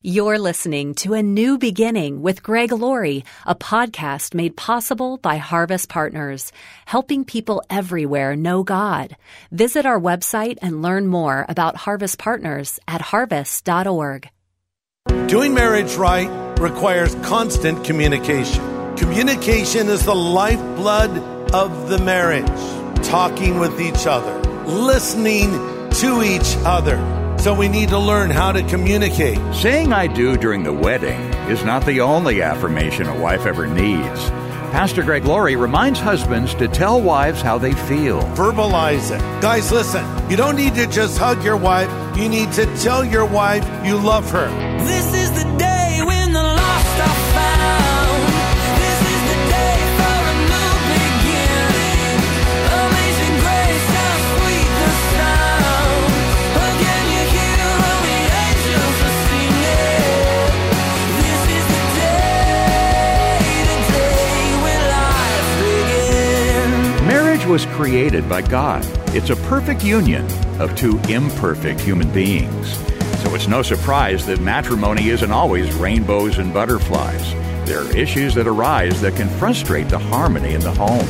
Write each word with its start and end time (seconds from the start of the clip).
You're 0.00 0.38
listening 0.38 0.94
to 1.02 1.14
A 1.14 1.24
New 1.24 1.58
Beginning 1.58 2.22
with 2.22 2.40
Greg 2.40 2.70
Laurie, 2.70 3.24
a 3.44 3.56
podcast 3.56 4.32
made 4.32 4.56
possible 4.56 5.16
by 5.16 5.38
Harvest 5.38 5.88
Partners, 5.88 6.52
helping 6.86 7.24
people 7.24 7.64
everywhere 7.68 8.36
know 8.36 8.62
God. 8.62 9.16
Visit 9.50 9.86
our 9.86 9.98
website 9.98 10.58
and 10.62 10.82
learn 10.82 11.08
more 11.08 11.44
about 11.48 11.74
Harvest 11.74 12.16
Partners 12.16 12.78
at 12.86 13.00
harvest.org. 13.00 14.30
Doing 15.26 15.52
marriage 15.52 15.96
right 15.96 16.28
requires 16.60 17.16
constant 17.16 17.84
communication. 17.84 18.94
Communication 18.94 19.88
is 19.88 20.04
the 20.04 20.14
lifeblood 20.14 21.18
of 21.52 21.88
the 21.88 21.98
marriage. 21.98 22.46
Talking 23.04 23.58
with 23.58 23.80
each 23.80 24.06
other, 24.06 24.38
listening 24.64 25.50
to 25.94 26.22
each 26.22 26.56
other 26.58 27.27
so 27.48 27.54
we 27.54 27.66
need 27.66 27.88
to 27.88 27.98
learn 27.98 28.28
how 28.28 28.52
to 28.52 28.62
communicate. 28.64 29.38
Saying 29.54 29.90
I 29.90 30.06
do 30.06 30.36
during 30.36 30.64
the 30.64 30.72
wedding 30.74 31.18
is 31.48 31.64
not 31.64 31.82
the 31.86 32.02
only 32.02 32.42
affirmation 32.42 33.06
a 33.06 33.18
wife 33.18 33.46
ever 33.46 33.66
needs. 33.66 34.28
Pastor 34.70 35.02
Greg 35.02 35.24
Laurie 35.24 35.56
reminds 35.56 35.98
husbands 35.98 36.54
to 36.56 36.68
tell 36.68 37.00
wives 37.00 37.40
how 37.40 37.56
they 37.56 37.72
feel. 37.72 38.20
Verbalize 38.34 39.16
it. 39.16 39.40
Guys, 39.40 39.72
listen, 39.72 40.04
you 40.30 40.36
don't 40.36 40.56
need 40.56 40.74
to 40.74 40.86
just 40.88 41.16
hug 41.16 41.42
your 41.42 41.56
wife, 41.56 41.88
you 42.18 42.28
need 42.28 42.52
to 42.52 42.66
tell 42.76 43.02
your 43.02 43.24
wife 43.24 43.64
you 43.82 43.96
love 43.96 44.30
her. 44.30 44.48
This 44.84 45.17
was 67.58 67.74
created 67.74 68.28
by 68.28 68.40
God. 68.40 68.86
It's 69.16 69.30
a 69.30 69.36
perfect 69.50 69.82
union 69.82 70.24
of 70.60 70.76
two 70.76 70.96
imperfect 71.08 71.80
human 71.80 72.08
beings. 72.12 72.76
So 73.20 73.34
it's 73.34 73.48
no 73.48 73.62
surprise 73.62 74.24
that 74.26 74.38
matrimony 74.38 75.08
isn't 75.08 75.32
always 75.32 75.74
rainbows 75.74 76.38
and 76.38 76.54
butterflies. 76.54 77.32
There 77.66 77.80
are 77.80 77.96
issues 77.96 78.32
that 78.36 78.46
arise 78.46 79.00
that 79.00 79.16
can 79.16 79.28
frustrate 79.40 79.88
the 79.88 79.98
harmony 79.98 80.54
in 80.54 80.60
the 80.60 80.70
home. 80.70 81.08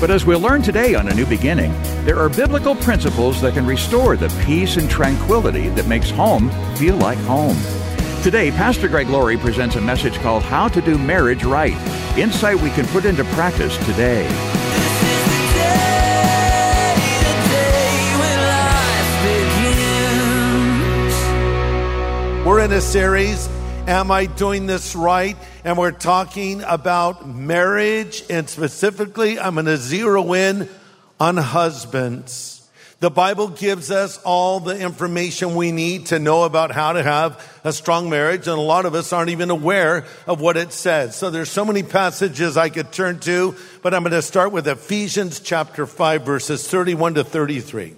But 0.00 0.10
as 0.10 0.24
we'll 0.24 0.40
learn 0.40 0.62
today 0.62 0.94
on 0.94 1.08
A 1.08 1.14
New 1.14 1.26
Beginning, 1.26 1.74
there 2.06 2.18
are 2.18 2.30
biblical 2.30 2.74
principles 2.76 3.42
that 3.42 3.52
can 3.52 3.66
restore 3.66 4.16
the 4.16 4.30
peace 4.46 4.78
and 4.78 4.88
tranquility 4.88 5.68
that 5.70 5.86
makes 5.86 6.08
home 6.08 6.48
feel 6.76 6.96
like 6.96 7.18
home. 7.18 7.58
Today, 8.22 8.50
Pastor 8.52 8.88
Greg 8.88 9.10
Laurie 9.10 9.36
presents 9.36 9.76
a 9.76 9.82
message 9.82 10.14
called 10.20 10.44
How 10.44 10.66
to 10.68 10.80
Do 10.80 10.96
Marriage 10.96 11.44
Right 11.44 11.76
insight 12.16 12.58
we 12.60 12.70
can 12.70 12.86
put 12.86 13.04
into 13.04 13.24
practice 13.36 13.76
today. 13.84 14.53
In 22.64 22.72
a 22.72 22.80
series, 22.80 23.46
Am 23.86 24.10
I 24.10 24.24
Doing 24.24 24.64
This 24.64 24.96
Right? 24.96 25.36
And 25.64 25.76
we're 25.76 25.90
talking 25.90 26.62
about 26.62 27.28
marriage, 27.28 28.24
and 28.30 28.48
specifically, 28.48 29.38
I'm 29.38 29.56
going 29.56 29.66
to 29.66 29.76
zero 29.76 30.32
in 30.32 30.70
on 31.20 31.36
husbands. 31.36 32.66
The 33.00 33.10
Bible 33.10 33.48
gives 33.48 33.90
us 33.90 34.18
all 34.22 34.60
the 34.60 34.78
information 34.78 35.56
we 35.56 35.72
need 35.72 36.06
to 36.06 36.18
know 36.18 36.44
about 36.44 36.70
how 36.70 36.94
to 36.94 37.02
have 37.02 37.60
a 37.64 37.72
strong 37.72 38.08
marriage, 38.08 38.48
and 38.48 38.56
a 38.56 38.62
lot 38.62 38.86
of 38.86 38.94
us 38.94 39.12
aren't 39.12 39.28
even 39.28 39.50
aware 39.50 40.06
of 40.26 40.40
what 40.40 40.56
it 40.56 40.72
says. 40.72 41.16
So 41.16 41.28
there's 41.28 41.50
so 41.50 41.66
many 41.66 41.82
passages 41.82 42.56
I 42.56 42.70
could 42.70 42.92
turn 42.92 43.20
to, 43.20 43.56
but 43.82 43.92
I'm 43.92 44.04
going 44.04 44.12
to 44.12 44.22
start 44.22 44.52
with 44.52 44.66
Ephesians 44.66 45.38
chapter 45.40 45.84
5, 45.86 46.22
verses 46.22 46.66
31 46.66 47.16
to 47.16 47.24
33. 47.24 47.94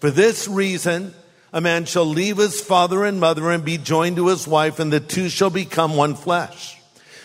For 0.00 0.10
this 0.10 0.48
reason, 0.48 1.12
a 1.52 1.60
man 1.60 1.84
shall 1.84 2.04
leave 2.04 2.36
his 2.36 2.60
father 2.60 3.04
and 3.04 3.20
mother 3.20 3.50
and 3.50 3.64
be 3.64 3.78
joined 3.78 4.16
to 4.16 4.28
his 4.28 4.46
wife, 4.46 4.78
and 4.78 4.92
the 4.92 5.00
two 5.00 5.28
shall 5.28 5.50
become 5.50 5.96
one 5.96 6.14
flesh. 6.14 6.78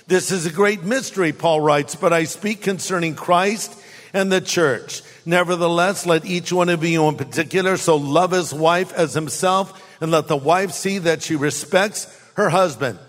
This 0.08 0.32
is 0.32 0.46
a 0.46 0.52
great 0.52 0.84
mystery, 0.84 1.32
Paul 1.34 1.62
writes, 1.62 1.96
but 1.96 2.14
I 2.14 2.26
speak 2.26 2.62
concerning 2.62 3.16
Christ 3.16 3.74
and 4.14 4.32
the 4.32 4.42
church. 4.42 5.02
Nevertheless, 5.26 6.06
let 6.06 6.26
each 6.26 6.52
one 6.52 6.70
of 6.70 6.84
you 6.84 7.08
in 7.08 7.16
particular 7.16 7.78
so 7.78 7.96
love 7.96 8.32
his 8.32 8.54
wife 8.54 8.94
as 8.94 9.14
himself, 9.14 9.82
and 10.02 10.12
let 10.12 10.28
the 10.28 10.38
wife 10.38 10.72
see 10.72 11.00
that 11.00 11.22
she 11.22 11.36
respects 11.36 12.06
her 12.36 12.50
husband. 12.50 13.00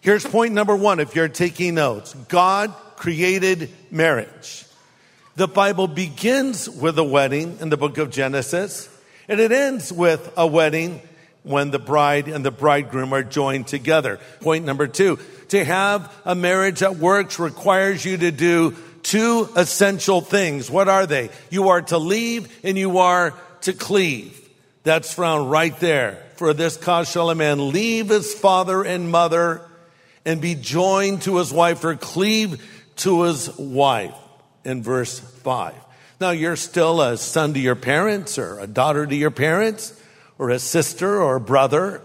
Here's 0.00 0.24
point 0.24 0.54
number 0.54 0.74
one 0.74 1.00
if 1.00 1.14
you're 1.14 1.28
taking 1.28 1.76
notes 1.76 2.14
God 2.28 2.74
created 2.96 3.70
marriage. 3.90 4.64
The 5.34 5.48
Bible 5.48 5.88
begins 5.88 6.68
with 6.68 6.98
a 6.98 7.04
wedding 7.04 7.58
in 7.60 7.70
the 7.70 7.76
book 7.76 7.98
of 7.98 8.10
Genesis, 8.10 8.88
and 9.28 9.40
it 9.40 9.52
ends 9.52 9.92
with 9.92 10.32
a 10.36 10.46
wedding 10.46 11.00
when 11.42 11.70
the 11.70 11.78
bride 11.78 12.28
and 12.28 12.44
the 12.44 12.50
bridegroom 12.50 13.12
are 13.12 13.22
joined 13.22 13.66
together. 13.66 14.18
Point 14.40 14.64
number 14.64 14.86
two 14.86 15.18
to 15.48 15.64
have 15.64 16.12
a 16.24 16.34
marriage 16.34 16.80
that 16.80 16.96
works 16.96 17.38
requires 17.38 18.04
you 18.04 18.16
to 18.16 18.30
do 18.30 18.76
two 19.02 19.48
essential 19.56 20.20
things. 20.20 20.70
What 20.70 20.88
are 20.88 21.06
they? 21.06 21.30
You 21.50 21.70
are 21.70 21.82
to 21.82 21.98
leave 21.98 22.52
and 22.64 22.78
you 22.78 22.98
are 22.98 23.34
to 23.62 23.72
cleave. 23.72 24.38
That's 24.84 25.12
found 25.12 25.50
right 25.50 25.78
there. 25.78 26.24
For 26.36 26.54
this 26.54 26.76
cause 26.76 27.10
shall 27.10 27.30
a 27.30 27.34
man 27.34 27.70
leave 27.72 28.08
his 28.08 28.34
father 28.34 28.82
and 28.82 29.10
mother 29.10 29.62
and 30.24 30.40
be 30.40 30.54
joined 30.54 31.22
to 31.22 31.36
his 31.36 31.52
wife 31.52 31.84
or 31.84 31.94
cleave 31.96 32.62
to 32.96 33.22
his 33.22 33.56
wife 33.58 34.14
in 34.64 34.82
verse 34.82 35.18
5. 35.18 35.74
Now 36.22 36.30
you're 36.30 36.54
still 36.54 37.02
a 37.02 37.16
son 37.16 37.52
to 37.54 37.58
your 37.58 37.74
parents 37.74 38.38
or 38.38 38.60
a 38.60 38.66
daughter 38.68 39.04
to 39.04 39.16
your 39.16 39.32
parents 39.32 39.92
or 40.38 40.50
a 40.50 40.60
sister 40.60 41.20
or 41.20 41.34
a 41.34 41.40
brother, 41.40 42.00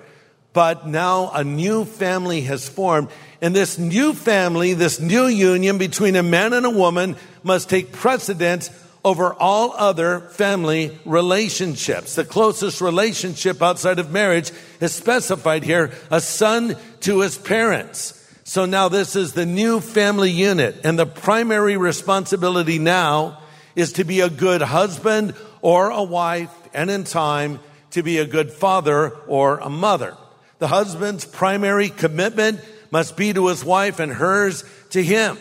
but 0.53 0.88
now 0.88 1.29
a 1.29 1.44
new 1.44 1.85
family 1.85 2.41
has 2.41 2.67
formed. 2.67 3.09
And 3.44 3.55
this 3.55 3.78
new 3.78 4.13
family, 4.13 4.73
this 4.73 5.00
new 5.00 5.28
union 5.28 5.78
between 5.78 6.16
a 6.16 6.23
man 6.23 6.53
and 6.53 6.66
a 6.66 6.69
woman 6.72 7.16
must 7.44 7.69
take 7.69 7.91
precedence 7.91 8.72
over 9.05 9.35
all 9.35 9.73
other 9.73 10.22
family 10.22 10.97
relationships. 11.05 12.16
The 12.16 12.25
closest 12.25 12.81
relationship 12.81 13.61
outside 13.61 13.99
of 13.99 14.09
marriage 14.09 14.51
is 14.81 14.95
specified 14.95 15.63
here, 15.63 15.91
a 16.09 16.22
son 16.22 16.75
to 17.01 17.19
his 17.19 17.38
parents. 17.38 18.16
So 18.45 18.66
now 18.66 18.89
this 18.89 19.16
is 19.16 19.34
the 19.34 19.45
new 19.45 19.79
family 19.79 20.31
unit 20.31 20.78
and 20.84 20.97
the 20.97 21.05
primary 21.05 21.78
responsibility 21.78 22.79
now 22.79 23.44
is 23.78 23.94
to 23.94 24.04
be 24.04 24.22
a 24.22 24.30
good 24.30 24.64
husband 24.64 25.36
or 25.62 25.92
a 25.92 26.04
wife 26.04 26.52
and 26.74 26.90
in 26.90 27.04
time 27.04 27.60
to 27.92 28.02
be 28.02 28.18
a 28.18 28.26
good 28.26 28.52
father 28.52 29.12
or 29.28 29.60
a 29.60 29.70
mother. 29.70 30.18
The 30.58 30.68
husband's 30.68 31.26
primary 31.26 31.90
commitment 31.90 32.60
must 32.90 33.16
be 33.16 33.32
to 33.34 33.48
his 33.48 33.64
wife 33.64 34.00
and 34.00 34.12
hers 34.12 34.64
to 34.90 35.04
him. 35.04 35.38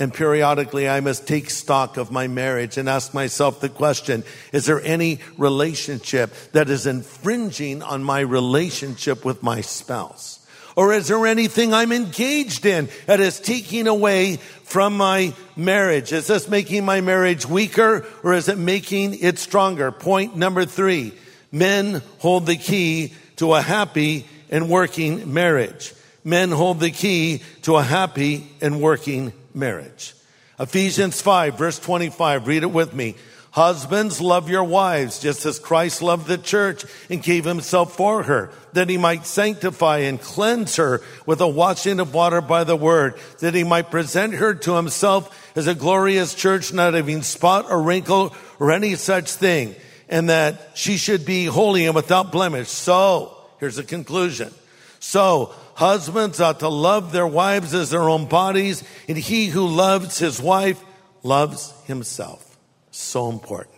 And 0.00 0.12
periodically 0.12 0.88
I 0.88 0.98
must 0.98 1.28
take 1.28 1.50
stock 1.50 1.96
of 1.98 2.10
my 2.10 2.26
marriage 2.26 2.78
and 2.78 2.88
ask 2.88 3.14
myself 3.14 3.60
the 3.60 3.68
question, 3.68 4.24
is 4.52 4.66
there 4.66 4.80
any 4.80 5.20
relationship 5.38 6.34
that 6.50 6.68
is 6.68 6.84
infringing 6.84 7.80
on 7.80 8.02
my 8.02 8.18
relationship 8.20 9.24
with 9.24 9.40
my 9.40 9.60
spouse? 9.60 10.41
Or 10.76 10.92
is 10.92 11.08
there 11.08 11.26
anything 11.26 11.74
I'm 11.74 11.92
engaged 11.92 12.64
in 12.64 12.88
that 13.06 13.20
is 13.20 13.40
taking 13.40 13.86
away 13.86 14.36
from 14.36 14.96
my 14.96 15.34
marriage? 15.54 16.12
Is 16.12 16.26
this 16.26 16.48
making 16.48 16.84
my 16.84 17.00
marriage 17.00 17.46
weaker 17.46 18.06
or 18.22 18.32
is 18.32 18.48
it 18.48 18.58
making 18.58 19.18
it 19.20 19.38
stronger? 19.38 19.92
Point 19.92 20.36
number 20.36 20.64
three. 20.64 21.12
Men 21.50 22.00
hold 22.18 22.46
the 22.46 22.56
key 22.56 23.12
to 23.36 23.52
a 23.54 23.60
happy 23.60 24.26
and 24.50 24.70
working 24.70 25.32
marriage. 25.32 25.92
Men 26.24 26.50
hold 26.50 26.80
the 26.80 26.90
key 26.90 27.42
to 27.62 27.76
a 27.76 27.82
happy 27.82 28.48
and 28.62 28.80
working 28.80 29.32
marriage. 29.54 30.14
Ephesians 30.58 31.20
5 31.20 31.58
verse 31.58 31.78
25. 31.78 32.46
Read 32.46 32.62
it 32.62 32.70
with 32.70 32.94
me. 32.94 33.16
Husbands, 33.52 34.18
love 34.18 34.48
your 34.48 34.64
wives, 34.64 35.18
just 35.18 35.44
as 35.44 35.58
Christ 35.58 36.00
loved 36.00 36.26
the 36.26 36.38
church 36.38 36.86
and 37.10 37.22
gave 37.22 37.44
himself 37.44 37.94
for 37.94 38.22
her, 38.22 38.50
that 38.72 38.88
he 38.88 38.96
might 38.96 39.26
sanctify 39.26 39.98
and 39.98 40.18
cleanse 40.18 40.76
her 40.76 41.02
with 41.26 41.42
a 41.42 41.46
washing 41.46 42.00
of 42.00 42.14
water 42.14 42.40
by 42.40 42.64
the 42.64 42.76
word, 42.76 43.14
that 43.40 43.52
he 43.52 43.62
might 43.62 43.90
present 43.90 44.32
her 44.32 44.54
to 44.54 44.76
himself 44.76 45.52
as 45.54 45.66
a 45.66 45.74
glorious 45.74 46.34
church, 46.34 46.72
not 46.72 46.94
having 46.94 47.20
spot 47.20 47.66
or 47.68 47.82
wrinkle 47.82 48.34
or 48.58 48.72
any 48.72 48.94
such 48.94 49.30
thing, 49.30 49.74
and 50.08 50.30
that 50.30 50.70
she 50.72 50.96
should 50.96 51.26
be 51.26 51.44
holy 51.44 51.84
and 51.84 51.94
without 51.94 52.32
blemish. 52.32 52.68
So, 52.68 53.36
here's 53.60 53.76
the 53.76 53.84
conclusion. 53.84 54.50
So, 54.98 55.52
husbands 55.74 56.40
ought 56.40 56.60
to 56.60 56.68
love 56.68 57.12
their 57.12 57.26
wives 57.26 57.74
as 57.74 57.90
their 57.90 58.08
own 58.08 58.28
bodies, 58.28 58.82
and 59.08 59.18
he 59.18 59.48
who 59.48 59.66
loves 59.66 60.18
his 60.18 60.40
wife 60.40 60.82
loves 61.22 61.74
himself. 61.84 62.51
So 62.92 63.28
important. 63.30 63.74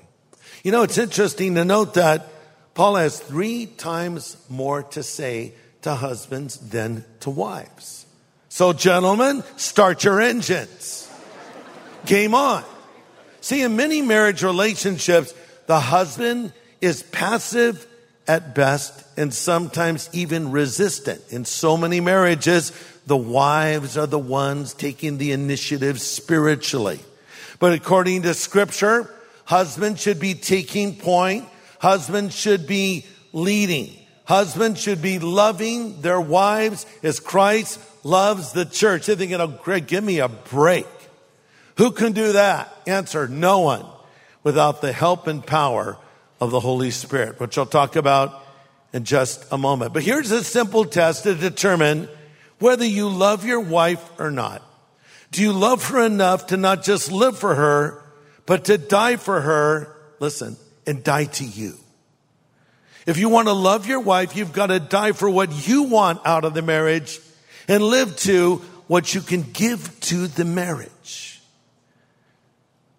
You 0.63 0.73
know, 0.73 0.83
it's 0.83 0.99
interesting 0.99 1.55
to 1.55 1.65
note 1.65 1.95
that 1.95 2.29
Paul 2.75 2.97
has 2.97 3.21
three 3.21 3.67
times 3.67 4.37
more 4.51 4.83
to 4.83 5.03
say 5.03 5.55
to 5.83 5.95
husbands 5.95 6.59
than 6.59 7.05
to 7.21 7.31
wives. 7.31 8.05
So, 8.49 8.73
gentlemen, 8.73 9.43
start 9.57 10.05
your 10.05 10.21
engines. 10.21 11.11
Game 12.07 12.35
on. 12.35 12.65
See, 13.41 13.63
in 13.63 13.77
many 13.77 14.03
marriage 14.03 14.43
relationships, 14.43 15.33
the 15.67 15.81
husband 15.81 16.53
is 16.81 17.03
passive 17.03 17.87
at 18.27 18.55
best 18.55 19.05
and 19.17 19.33
sometimes 19.33 20.09
even 20.13 20.51
resistant. 20.51 21.23
In 21.31 21.45
so 21.45 21.77
many 21.77 22.01
marriages, 22.01 22.73
the 23.07 23.17
wives 23.17 23.97
are 23.97 24.07
the 24.07 24.19
ones 24.19 24.75
taking 24.75 25.19
the 25.19 25.33
initiative 25.33 26.01
spiritually. 26.01 27.01
But 27.65 27.73
according 27.73 28.25
to 28.25 28.35
scripture, 28.35 29.11
husbands 29.47 30.03
should 30.03 30.21
be 30.21 30.35
taking 30.35 30.97
point. 30.97 31.49
Husbands 31.79 32.35
should 32.35 32.67
be 32.67 33.07
leading. 33.33 33.97
Husbands 34.27 34.79
should 34.79 35.01
be 35.01 35.19
loving 35.19 36.03
their 36.03 36.21
wives 36.21 36.85
as 37.03 37.21
Christ 37.21 37.81
loves 38.05 38.53
the 38.53 38.67
church. 38.67 39.07
They're 39.07 39.17
thinking, 39.17 39.41
oh, 39.41 39.47
Greg, 39.47 39.87
give 39.87 40.05
me 40.05 40.19
a 40.19 40.29
break. 40.29 40.87
Who 41.79 41.93
can 41.93 42.13
do 42.13 42.33
that? 42.33 42.71
Answer, 42.87 43.29
no 43.29 43.61
one 43.61 43.87
without 44.43 44.83
the 44.83 44.93
help 44.93 45.27
and 45.27 45.43
power 45.43 45.97
of 46.43 46.51
the 46.51 46.61
Holy 46.61 46.91
Spirit, 46.91 47.41
which 47.41 47.57
I'll 47.57 47.65
talk 47.65 47.97
about 47.97 48.45
in 48.93 49.05
just 49.05 49.43
a 49.51 49.57
moment. 49.57 49.95
But 49.95 50.03
here's 50.03 50.33
a 50.33 50.45
simple 50.45 50.85
test 50.85 51.23
to 51.23 51.35
determine 51.35 52.11
whether 52.59 52.85
you 52.85 53.09
love 53.09 53.47
your 53.47 53.61
wife 53.61 54.07
or 54.19 54.31
not. 54.31 54.63
Do 55.35 55.43
you 55.43 55.53
love 55.53 55.89
her 55.89 56.01
enough 56.07 56.47
to 56.49 56.57
not 56.57 56.85
just 56.85 57.11
live 57.11 57.37
for 57.37 57.57
her, 57.57 58.01
but 58.47 58.67
to 58.67 58.79
die 58.79 59.17
for 59.17 59.41
her, 59.41 59.93
listen, 60.21 60.57
and 60.87 61.03
die 61.03 61.25
to 61.25 61.45
you? 61.45 61.75
If 63.05 63.19
you 63.19 63.29
want 63.29 63.49
to 63.49 63.53
love 63.53 63.85
your 63.89 63.99
wife, 63.99 64.37
you've 64.37 64.53
got 64.53 64.69
to 64.69 64.79
die 64.79 65.11
for 65.11 65.29
what 65.29 65.67
you 65.67 65.83
want 65.83 66.21
out 66.25 66.45
of 66.45 66.55
the 66.55 66.63
marriage 66.63 67.19
and 67.67 67.83
live 67.83 68.17
to 68.19 68.59
what 68.87 69.13
you 69.13 69.23
can 69.23 69.43
give 69.43 69.99
to 70.03 70.29
the 70.29 70.45
marriage. 70.45 71.43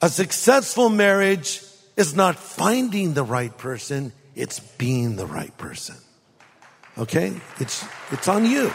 A 0.02 0.10
successful 0.10 0.90
marriage 0.90 1.62
is 1.96 2.18
not 2.18 2.36
finding 2.36 3.14
the 3.14 3.24
right 3.24 3.58
person, 3.58 4.12
it's 4.36 4.60
being 4.60 5.16
the 5.16 5.26
right 5.26 5.58
person. 5.58 5.96
Okay? 6.98 7.34
It's, 7.62 7.86
it's 8.12 8.28
on 8.28 8.44
you. 8.44 8.74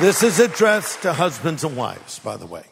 This 0.00 0.22
is 0.22 0.40
addressed 0.40 1.02
to 1.02 1.12
husbands 1.12 1.64
and 1.64 1.76
wives, 1.76 2.18
by 2.18 2.36
the 2.36 2.46
way. 2.46 2.64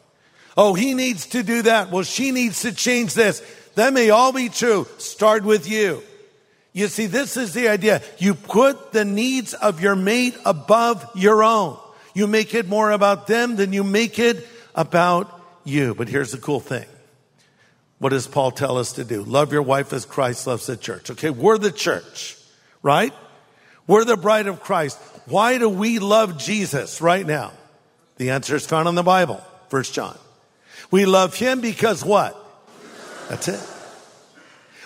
Oh, 0.57 0.75
he 0.75 0.95
needs 0.95 1.27
to 1.29 1.43
do 1.43 1.63
that. 1.63 1.91
Well, 1.91 2.05
she 2.05 2.31
needs 2.31 2.63
to 2.63 2.73
change 2.73 3.15
this. 3.15 3.43
That 3.75 3.93
may 3.93 4.11
all 4.11 4.33
be 4.33 4.49
true. 4.49 4.87
Start 4.99 5.43
with 5.43 5.69
you. 5.69 6.03
You 6.73 6.89
see, 6.89 7.07
this 7.07 7.37
is 7.37 7.55
the 7.55 7.69
idea. 7.69 8.03
You 8.19 8.35
put 8.35 8.93
the 8.93 9.05
needs 9.05 9.55
of 9.55 9.81
your 9.81 9.97
mate 9.97 10.37
above 10.45 11.09
your 11.15 11.43
own. 11.43 11.79
You 12.15 12.27
make 12.27 12.55
it 12.55 12.69
more 12.69 12.91
about 12.91 13.27
them 13.27 13.57
than 13.57 13.73
you 13.73 13.85
make 13.85 14.19
it 14.19 14.47
about 14.75 15.41
you. 15.65 15.95
But 15.95 16.09
here's 16.09 16.33
the 16.33 16.39
cool 16.39 16.61
thing. 16.61 16.87
What 17.99 18.11
does 18.11 18.27
Paul 18.27 18.51
tell 18.51 18.77
us 18.77 18.93
to 18.93 19.05
do? 19.05 19.23
Love 19.23 19.53
your 19.53 19.63
wife 19.63 19.93
as 19.93 20.05
Christ 20.05 20.47
loves 20.47 20.67
the 20.67 20.77
church. 20.77 21.11
Okay, 21.11 21.31
we're 21.31 21.59
the 21.59 21.73
church, 21.73 22.37
right? 22.83 23.13
We're 23.87 24.05
the 24.05 24.17
bride 24.17 24.47
of 24.47 24.61
Christ. 24.61 24.99
Why 25.27 25.59
do 25.59 25.69
we 25.69 25.99
love 25.99 26.39
Jesus 26.39 27.01
right 27.01 27.27
now? 27.27 27.53
The 28.17 28.31
answer 28.31 28.57
is 28.57 28.67
found 28.67 28.89
in 28.89 28.95
the 28.95 29.03
Bible, 29.03 29.43
First 29.69 29.95
John. 29.95 30.17
We 30.91 31.07
love 31.07 31.35
him 31.35 31.61
because 31.61 32.05
what? 32.05 32.37
That's 33.29 33.49
it. 33.49 33.61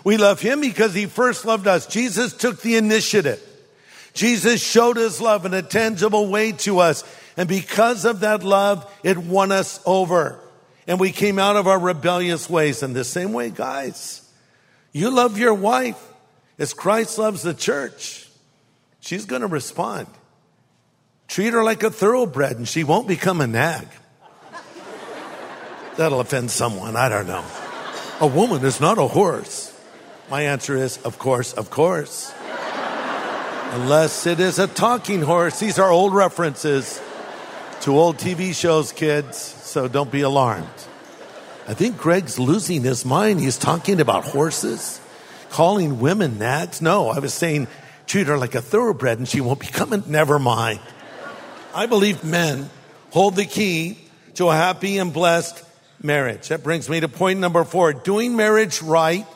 We 0.04 0.16
love 0.16 0.40
him 0.40 0.60
because 0.60 0.94
he 0.94 1.06
first 1.06 1.44
loved 1.44 1.66
us. 1.66 1.86
Jesus 1.86 2.32
took 2.32 2.62
the 2.62 2.76
initiative. 2.76 3.42
Jesus 4.14 4.62
showed 4.62 4.96
his 4.96 5.20
love 5.20 5.44
in 5.44 5.54
a 5.54 5.62
tangible 5.62 6.28
way 6.28 6.52
to 6.52 6.78
us. 6.78 7.04
And 7.36 7.48
because 7.48 8.04
of 8.04 8.20
that 8.20 8.42
love, 8.42 8.90
it 9.02 9.18
won 9.18 9.52
us 9.52 9.80
over. 9.84 10.40
And 10.86 10.98
we 10.98 11.12
came 11.12 11.38
out 11.38 11.56
of 11.56 11.66
our 11.66 11.78
rebellious 11.78 12.48
ways. 12.48 12.82
In 12.82 12.94
the 12.94 13.04
same 13.04 13.32
way, 13.32 13.50
guys, 13.50 14.26
you 14.92 15.10
love 15.10 15.38
your 15.38 15.54
wife 15.54 16.02
as 16.58 16.72
Christ 16.72 17.18
loves 17.18 17.42
the 17.42 17.54
church. 17.54 18.27
She's 19.00 19.24
going 19.24 19.42
to 19.42 19.48
respond. 19.48 20.06
Treat 21.28 21.52
her 21.52 21.62
like 21.62 21.82
a 21.82 21.90
thoroughbred 21.90 22.56
and 22.56 22.66
she 22.66 22.84
won't 22.84 23.06
become 23.06 23.40
a 23.40 23.46
nag. 23.46 23.86
That'll 25.96 26.20
offend 26.20 26.50
someone. 26.50 26.96
I 26.96 27.08
don't 27.08 27.26
know. 27.26 27.44
A 28.20 28.26
woman 28.26 28.64
is 28.64 28.80
not 28.80 28.98
a 28.98 29.06
horse. 29.06 29.74
My 30.30 30.42
answer 30.42 30.76
is, 30.76 30.98
of 30.98 31.18
course, 31.18 31.52
of 31.52 31.70
course. 31.70 32.32
Unless 33.72 34.26
it 34.26 34.40
is 34.40 34.58
a 34.58 34.66
talking 34.66 35.22
horse. 35.22 35.58
These 35.60 35.78
are 35.78 35.90
old 35.90 36.14
references 36.14 37.00
to 37.82 37.96
old 37.96 38.16
TV 38.16 38.54
shows, 38.54 38.92
kids, 38.92 39.36
so 39.36 39.88
don't 39.88 40.10
be 40.10 40.22
alarmed. 40.22 40.68
I 41.66 41.74
think 41.74 41.98
Greg's 41.98 42.38
losing 42.38 42.82
his 42.82 43.04
mind. 43.04 43.40
He's 43.40 43.58
talking 43.58 44.00
about 44.00 44.24
horses, 44.24 45.00
calling 45.50 46.00
women 46.00 46.38
nags. 46.38 46.80
No, 46.80 47.08
I 47.08 47.18
was 47.18 47.34
saying 47.34 47.68
treat 48.08 48.26
her 48.26 48.38
like 48.38 48.54
a 48.54 48.62
thoroughbred 48.62 49.18
and 49.18 49.28
she 49.28 49.40
won't 49.40 49.60
become 49.60 49.92
a 49.92 49.98
never 49.98 50.38
mind. 50.38 50.80
I 51.74 51.86
believe 51.86 52.24
men 52.24 52.70
hold 53.10 53.36
the 53.36 53.44
key 53.44 53.98
to 54.34 54.48
a 54.48 54.54
happy 54.54 54.98
and 54.98 55.12
blessed 55.12 55.62
marriage. 56.02 56.48
That 56.48 56.64
brings 56.64 56.88
me 56.88 57.00
to 57.00 57.08
point 57.08 57.38
number 57.38 57.62
four. 57.64 57.92
Doing 57.92 58.34
marriage 58.34 58.82
right 58.82 59.26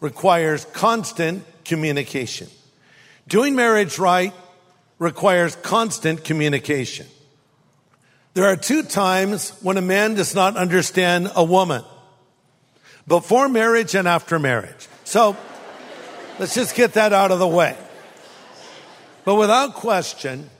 requires 0.00 0.64
constant 0.66 1.44
communication. 1.64 2.48
Doing 3.26 3.56
marriage 3.56 3.98
right 3.98 4.34
requires 4.98 5.56
constant 5.56 6.24
communication. 6.24 7.06
There 8.34 8.44
are 8.44 8.56
two 8.56 8.82
times 8.82 9.50
when 9.62 9.76
a 9.76 9.82
man 9.82 10.14
does 10.14 10.34
not 10.34 10.56
understand 10.56 11.30
a 11.34 11.44
woman. 11.44 11.84
Before 13.06 13.48
marriage 13.48 13.94
and 13.94 14.06
after 14.06 14.38
marriage. 14.38 14.88
So, 15.04 15.36
let's 16.38 16.54
just 16.54 16.74
get 16.74 16.94
that 16.94 17.12
out 17.12 17.30
of 17.30 17.38
the 17.38 17.48
way. 17.48 17.76
But 19.24 19.36
without 19.36 19.74
question, 19.74 20.50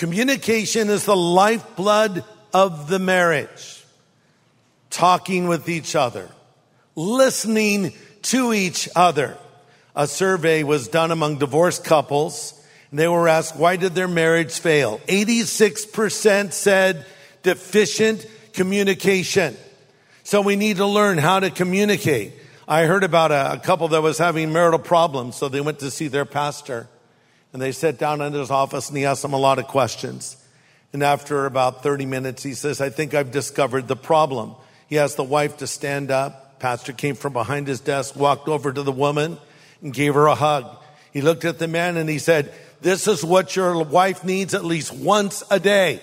Communication 0.00 0.88
is 0.88 1.04
the 1.04 1.14
lifeblood 1.14 2.24
of 2.54 2.88
the 2.88 2.98
marriage. 2.98 3.84
Talking 4.88 5.46
with 5.46 5.68
each 5.68 5.94
other, 5.94 6.30
listening 6.96 7.92
to 8.22 8.54
each 8.54 8.88
other. 8.96 9.36
A 9.94 10.06
survey 10.06 10.62
was 10.62 10.88
done 10.88 11.10
among 11.10 11.36
divorced 11.36 11.84
couples. 11.84 12.54
And 12.90 12.98
they 12.98 13.08
were 13.08 13.28
asked, 13.28 13.56
why 13.56 13.76
did 13.76 13.94
their 13.94 14.08
marriage 14.08 14.58
fail? 14.58 15.00
86% 15.00 16.54
said 16.54 17.04
deficient 17.42 18.24
communication. 18.54 19.54
So 20.22 20.40
we 20.40 20.56
need 20.56 20.78
to 20.78 20.86
learn 20.86 21.18
how 21.18 21.40
to 21.40 21.50
communicate. 21.50 22.32
I 22.66 22.86
heard 22.86 23.04
about 23.04 23.32
a, 23.32 23.52
a 23.52 23.58
couple 23.58 23.88
that 23.88 24.00
was 24.00 24.16
having 24.16 24.50
marital 24.50 24.78
problems, 24.78 25.36
so 25.36 25.50
they 25.50 25.60
went 25.60 25.80
to 25.80 25.90
see 25.90 26.08
their 26.08 26.24
pastor. 26.24 26.88
And 27.52 27.60
they 27.60 27.72
sat 27.72 27.98
down 27.98 28.20
in 28.20 28.32
his 28.32 28.50
office 28.50 28.88
and 28.88 28.96
he 28.96 29.04
asked 29.04 29.22
them 29.22 29.32
a 29.32 29.38
lot 29.38 29.58
of 29.58 29.66
questions. 29.66 30.36
And 30.92 31.02
after 31.02 31.46
about 31.46 31.82
30 31.82 32.06
minutes, 32.06 32.42
he 32.42 32.54
says, 32.54 32.80
I 32.80 32.90
think 32.90 33.14
I've 33.14 33.30
discovered 33.30 33.88
the 33.88 33.96
problem. 33.96 34.54
He 34.88 34.98
asked 34.98 35.16
the 35.16 35.24
wife 35.24 35.58
to 35.58 35.66
stand 35.66 36.10
up. 36.10 36.58
Pastor 36.58 36.92
came 36.92 37.14
from 37.14 37.32
behind 37.32 37.68
his 37.68 37.80
desk, 37.80 38.16
walked 38.16 38.48
over 38.48 38.72
to 38.72 38.82
the 38.82 38.92
woman 38.92 39.38
and 39.82 39.92
gave 39.92 40.14
her 40.14 40.26
a 40.26 40.34
hug. 40.34 40.76
He 41.12 41.22
looked 41.22 41.44
at 41.44 41.58
the 41.58 41.68
man 41.68 41.96
and 41.96 42.08
he 42.08 42.18
said, 42.18 42.52
this 42.80 43.08
is 43.08 43.24
what 43.24 43.56
your 43.56 43.82
wife 43.84 44.24
needs 44.24 44.54
at 44.54 44.64
least 44.64 44.92
once 44.92 45.42
a 45.50 45.60
day. 45.60 46.00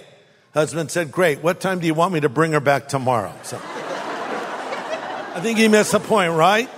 Husband 0.53 0.89
said, 0.89 1.11
great. 1.11 1.43
What 1.43 1.59
time 1.59 1.79
do 1.79 1.87
you 1.87 1.93
want 1.93 2.13
me 2.13 2.21
to 2.21 2.29
bring 2.29 2.53
her 2.53 2.59
back 2.59 2.87
tomorrow? 2.87 3.33
So 3.43 3.57
I 3.57 5.39
think 5.41 5.59
he 5.59 5.67
missed 5.67 5.91
the 5.91 5.99
point, 5.99 6.33
right? 6.33 6.69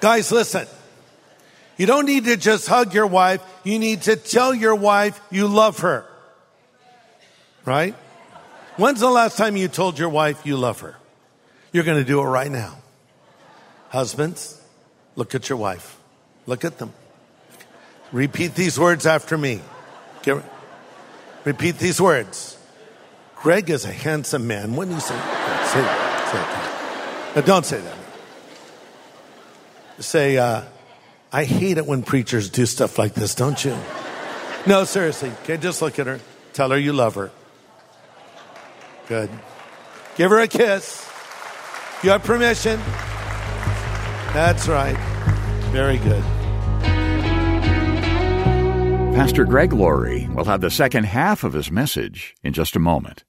Guys, 0.00 0.32
listen. 0.32 0.66
You 1.76 1.86
don't 1.86 2.06
need 2.06 2.24
to 2.26 2.36
just 2.36 2.68
hug 2.68 2.94
your 2.94 3.06
wife. 3.06 3.42
You 3.64 3.78
need 3.78 4.02
to 4.02 4.16
tell 4.16 4.54
your 4.54 4.74
wife 4.74 5.20
you 5.30 5.48
love 5.48 5.80
her. 5.80 6.04
Right? 7.64 7.94
When's 8.76 9.00
the 9.00 9.10
last 9.10 9.36
time 9.36 9.56
you 9.56 9.68
told 9.68 9.98
your 9.98 10.08
wife 10.08 10.44
you 10.44 10.56
love 10.56 10.80
her? 10.80 10.96
You're 11.72 11.84
going 11.84 11.98
to 11.98 12.04
do 12.04 12.20
it 12.20 12.24
right 12.24 12.50
now. 12.50 12.78
Husbands, 13.88 14.60
look 15.16 15.34
at 15.34 15.48
your 15.48 15.58
wife. 15.58 15.98
Look 16.46 16.64
at 16.64 16.78
them. 16.78 16.92
Repeat 18.10 18.54
these 18.54 18.78
words 18.78 19.06
after 19.06 19.38
me. 19.38 19.60
Get, 20.22 20.42
repeat 21.44 21.78
these 21.78 22.00
words. 22.00 22.58
Greg 23.36 23.70
is 23.70 23.84
a 23.84 23.92
handsome 23.92 24.46
man. 24.46 24.76
When 24.76 24.90
you 24.90 25.00
say, 25.00 25.14
say, 25.14 25.14
say 25.14 25.82
that. 25.82 27.32
No, 27.36 27.42
don't 27.42 27.66
say 27.66 27.80
that. 27.80 27.96
Say, 29.98 30.36
uh, 30.36 30.62
I 31.34 31.44
hate 31.44 31.78
it 31.78 31.86
when 31.86 32.02
preachers 32.02 32.50
do 32.50 32.66
stuff 32.66 32.98
like 32.98 33.14
this, 33.14 33.34
don't 33.34 33.64
you? 33.64 33.74
No, 34.66 34.84
seriously. 34.84 35.32
Okay, 35.42 35.56
just 35.56 35.80
look 35.80 35.98
at 35.98 36.06
her. 36.06 36.20
Tell 36.52 36.70
her 36.70 36.78
you 36.78 36.92
love 36.92 37.14
her. 37.14 37.30
Good. 39.08 39.30
Give 40.16 40.30
her 40.30 40.40
a 40.40 40.48
kiss. 40.48 41.08
You 42.02 42.10
have 42.10 42.22
permission. 42.22 42.78
That's 44.34 44.68
right. 44.68 44.96
Very 45.72 45.96
good. 45.96 46.22
Pastor 49.14 49.44
Greg 49.44 49.72
Laurie 49.72 50.28
will 50.34 50.44
have 50.44 50.60
the 50.60 50.70
second 50.70 51.04
half 51.04 51.44
of 51.44 51.54
his 51.54 51.70
message 51.70 52.34
in 52.42 52.52
just 52.52 52.76
a 52.76 52.78
moment. 52.78 53.24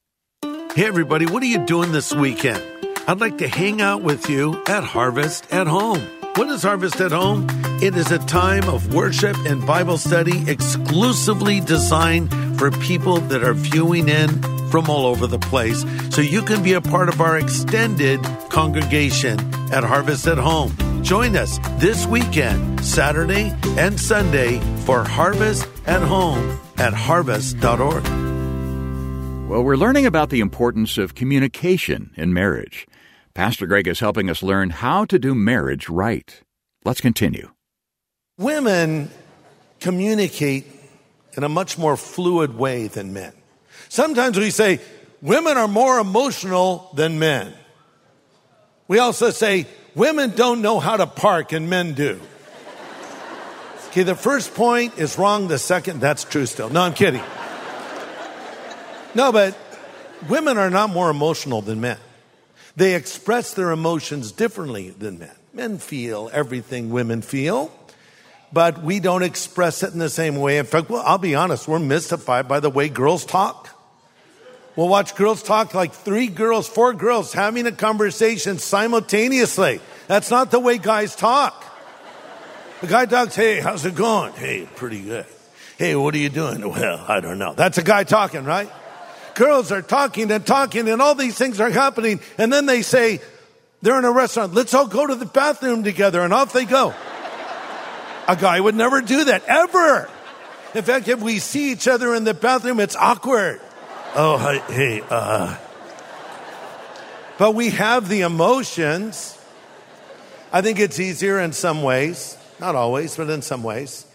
Hey, 0.75 0.85
everybody, 0.85 1.25
what 1.25 1.41
are 1.43 1.47
you 1.47 1.65
doing 1.65 1.93
this 1.93 2.13
weekend? 2.13 2.61
I'd 3.07 3.21
like 3.21 3.37
to 3.37 3.47
hang 3.47 3.81
out 3.81 4.01
with 4.01 4.29
you 4.29 4.61
at 4.67 4.83
Harvest 4.83 5.51
at 5.53 5.67
Home. 5.67 6.01
What 6.35 6.49
is 6.49 6.63
Harvest 6.63 6.99
at 6.99 7.11
Home? 7.11 7.45
It 7.79 7.95
is 7.95 8.09
a 8.09 8.17
time 8.17 8.67
of 8.67 8.91
worship 8.91 9.37
and 9.45 9.63
Bible 9.67 9.99
study 9.99 10.49
exclusively 10.49 11.59
designed 11.59 12.33
for 12.57 12.71
people 12.71 13.17
that 13.17 13.43
are 13.43 13.53
viewing 13.53 14.09
in 14.09 14.41
from 14.71 14.89
all 14.89 15.05
over 15.05 15.27
the 15.27 15.37
place. 15.37 15.85
So 16.09 16.21
you 16.21 16.41
can 16.41 16.63
be 16.63 16.73
a 16.73 16.81
part 16.81 17.09
of 17.09 17.21
our 17.21 17.37
extended 17.37 18.19
congregation 18.49 19.39
at 19.71 19.83
Harvest 19.83 20.25
at 20.25 20.39
Home. 20.39 20.75
Join 21.03 21.35
us 21.35 21.59
this 21.77 22.07
weekend, 22.07 22.83
Saturday 22.83 23.55
and 23.77 23.99
Sunday, 23.99 24.59
for 24.85 25.03
Harvest 25.03 25.67
at 25.85 26.01
Home 26.01 26.59
at 26.79 26.95
harvest.org. 26.95 28.03
Well, 29.47 29.63
we're 29.63 29.75
learning 29.75 30.07
about 30.07 30.31
the 30.31 30.39
importance 30.39 30.97
of 30.97 31.13
communication 31.13 32.09
in 32.17 32.33
marriage. 32.33 32.87
Pastor 33.35 33.65
Greg 33.65 33.87
is 33.87 33.99
helping 33.99 34.29
us 34.29 34.43
learn 34.43 34.69
how 34.69 35.05
to 35.05 35.17
do 35.17 35.33
marriage 35.33 35.89
right. 35.89 36.39
Let's 36.85 37.01
continue. 37.01 37.49
Women 38.37 39.09
communicate 39.79 40.67
in 41.35 41.43
a 41.43 41.49
much 41.49 41.79
more 41.79 41.97
fluid 41.97 42.55
way 42.55 42.85
than 42.87 43.11
men. 43.11 43.33
Sometimes 43.89 44.37
we 44.37 44.51
say 44.51 44.79
women 45.19 45.57
are 45.57 45.67
more 45.67 45.97
emotional 45.97 46.91
than 46.93 47.17
men. 47.17 47.53
We 48.87 48.99
also 48.99 49.31
say 49.31 49.65
women 49.95 50.35
don't 50.35 50.61
know 50.61 50.79
how 50.79 50.97
to 50.97 51.07
park 51.07 51.53
and 51.53 51.67
men 51.67 51.93
do. 51.93 52.21
Okay, 53.87 54.03
the 54.03 54.15
first 54.15 54.53
point 54.53 54.99
is 54.99 55.17
wrong. 55.17 55.47
The 55.47 55.57
second, 55.57 56.01
that's 56.01 56.23
true 56.23 56.45
still. 56.45 56.69
No, 56.69 56.81
I'm 56.81 56.93
kidding. 56.93 57.23
No, 59.15 59.31
but 59.31 59.57
women 60.29 60.59
are 60.59 60.69
not 60.69 60.91
more 60.91 61.09
emotional 61.09 61.61
than 61.61 61.81
men. 61.81 61.97
They 62.75 62.95
express 62.95 63.53
their 63.53 63.71
emotions 63.71 64.31
differently 64.31 64.89
than 64.89 65.19
men. 65.19 65.35
Men 65.53 65.77
feel 65.77 66.29
everything 66.33 66.89
women 66.89 67.21
feel, 67.21 67.71
but 68.51 68.83
we 68.83 68.99
don't 68.99 69.21
express 69.21 69.83
it 69.83 69.93
in 69.93 69.99
the 69.99 70.09
same 70.09 70.37
way. 70.37 70.57
In 70.57 70.65
fact, 70.65 70.89
well, 70.89 71.03
I'll 71.05 71.19
be 71.19 71.35
honest, 71.35 71.67
we're 71.67 71.77
mystified 71.77 72.47
by 72.47 72.59
the 72.59 72.71
way 72.71 72.89
girls 72.89 73.25
talk. 73.25 73.69
We'll 74.75 74.87
watch 74.87 75.15
girls 75.15 75.43
talk 75.43 75.75
like 75.75 75.93
three 75.93 76.27
girls, 76.27 76.67
four 76.67 76.93
girls 76.93 77.31
having 77.31 77.67
a 77.67 77.71
conversation 77.71 78.57
simultaneously. 78.57 79.79
That's 80.07 80.31
not 80.31 80.49
the 80.49 80.59
way 80.59 80.79
guys 80.79 81.15
talk. 81.15 81.63
The 82.81 82.87
guy 82.87 83.05
talks, 83.05 83.35
hey, 83.35 83.59
how's 83.59 83.85
it 83.85 83.93
going? 83.93 84.33
Hey, 84.33 84.67
pretty 84.75 85.01
good. 85.03 85.27
Hey, 85.77 85.95
what 85.95 86.15
are 86.15 86.17
you 86.17 86.29
doing? 86.29 86.67
Well, 86.67 87.05
I 87.07 87.19
don't 87.19 87.37
know. 87.37 87.53
That's 87.53 87.77
a 87.77 87.83
guy 87.83 88.03
talking, 88.03 88.45
right? 88.45 88.69
Girls 89.35 89.71
are 89.71 89.81
talking 89.81 90.31
and 90.31 90.45
talking 90.45 90.87
and 90.87 91.01
all 91.01 91.15
these 91.15 91.37
things 91.37 91.59
are 91.59 91.69
happening. 91.69 92.19
And 92.37 92.51
then 92.51 92.65
they 92.65 92.81
say, 92.81 93.19
they're 93.81 93.99
in 93.99 94.05
a 94.05 94.11
restaurant. 94.11 94.53
Let's 94.53 94.73
all 94.73 94.87
go 94.87 95.05
to 95.05 95.15
the 95.15 95.25
bathroom 95.25 95.83
together 95.83 96.21
and 96.21 96.33
off 96.33 96.53
they 96.53 96.65
go. 96.65 96.93
A 98.27 98.35
guy 98.35 98.59
would 98.59 98.75
never 98.75 99.01
do 99.01 99.25
that, 99.25 99.43
ever. 99.47 100.09
In 100.73 100.83
fact, 100.83 101.07
if 101.07 101.21
we 101.21 101.39
see 101.39 101.71
each 101.71 101.87
other 101.87 102.15
in 102.15 102.23
the 102.23 102.33
bathroom, 102.33 102.79
it's 102.79 102.95
awkward. 102.95 103.59
Oh, 104.15 104.37
hey, 104.69 105.01
uh. 105.09 105.57
But 107.37 107.55
we 107.55 107.71
have 107.71 108.07
the 108.07 108.21
emotions. 108.21 109.37
I 110.51 110.61
think 110.61 110.79
it's 110.79 110.99
easier 110.99 111.39
in 111.39 111.51
some 111.51 111.83
ways, 111.83 112.37
not 112.59 112.75
always, 112.75 113.17
but 113.17 113.29
in 113.29 113.41
some 113.41 113.63
ways, 113.63 114.05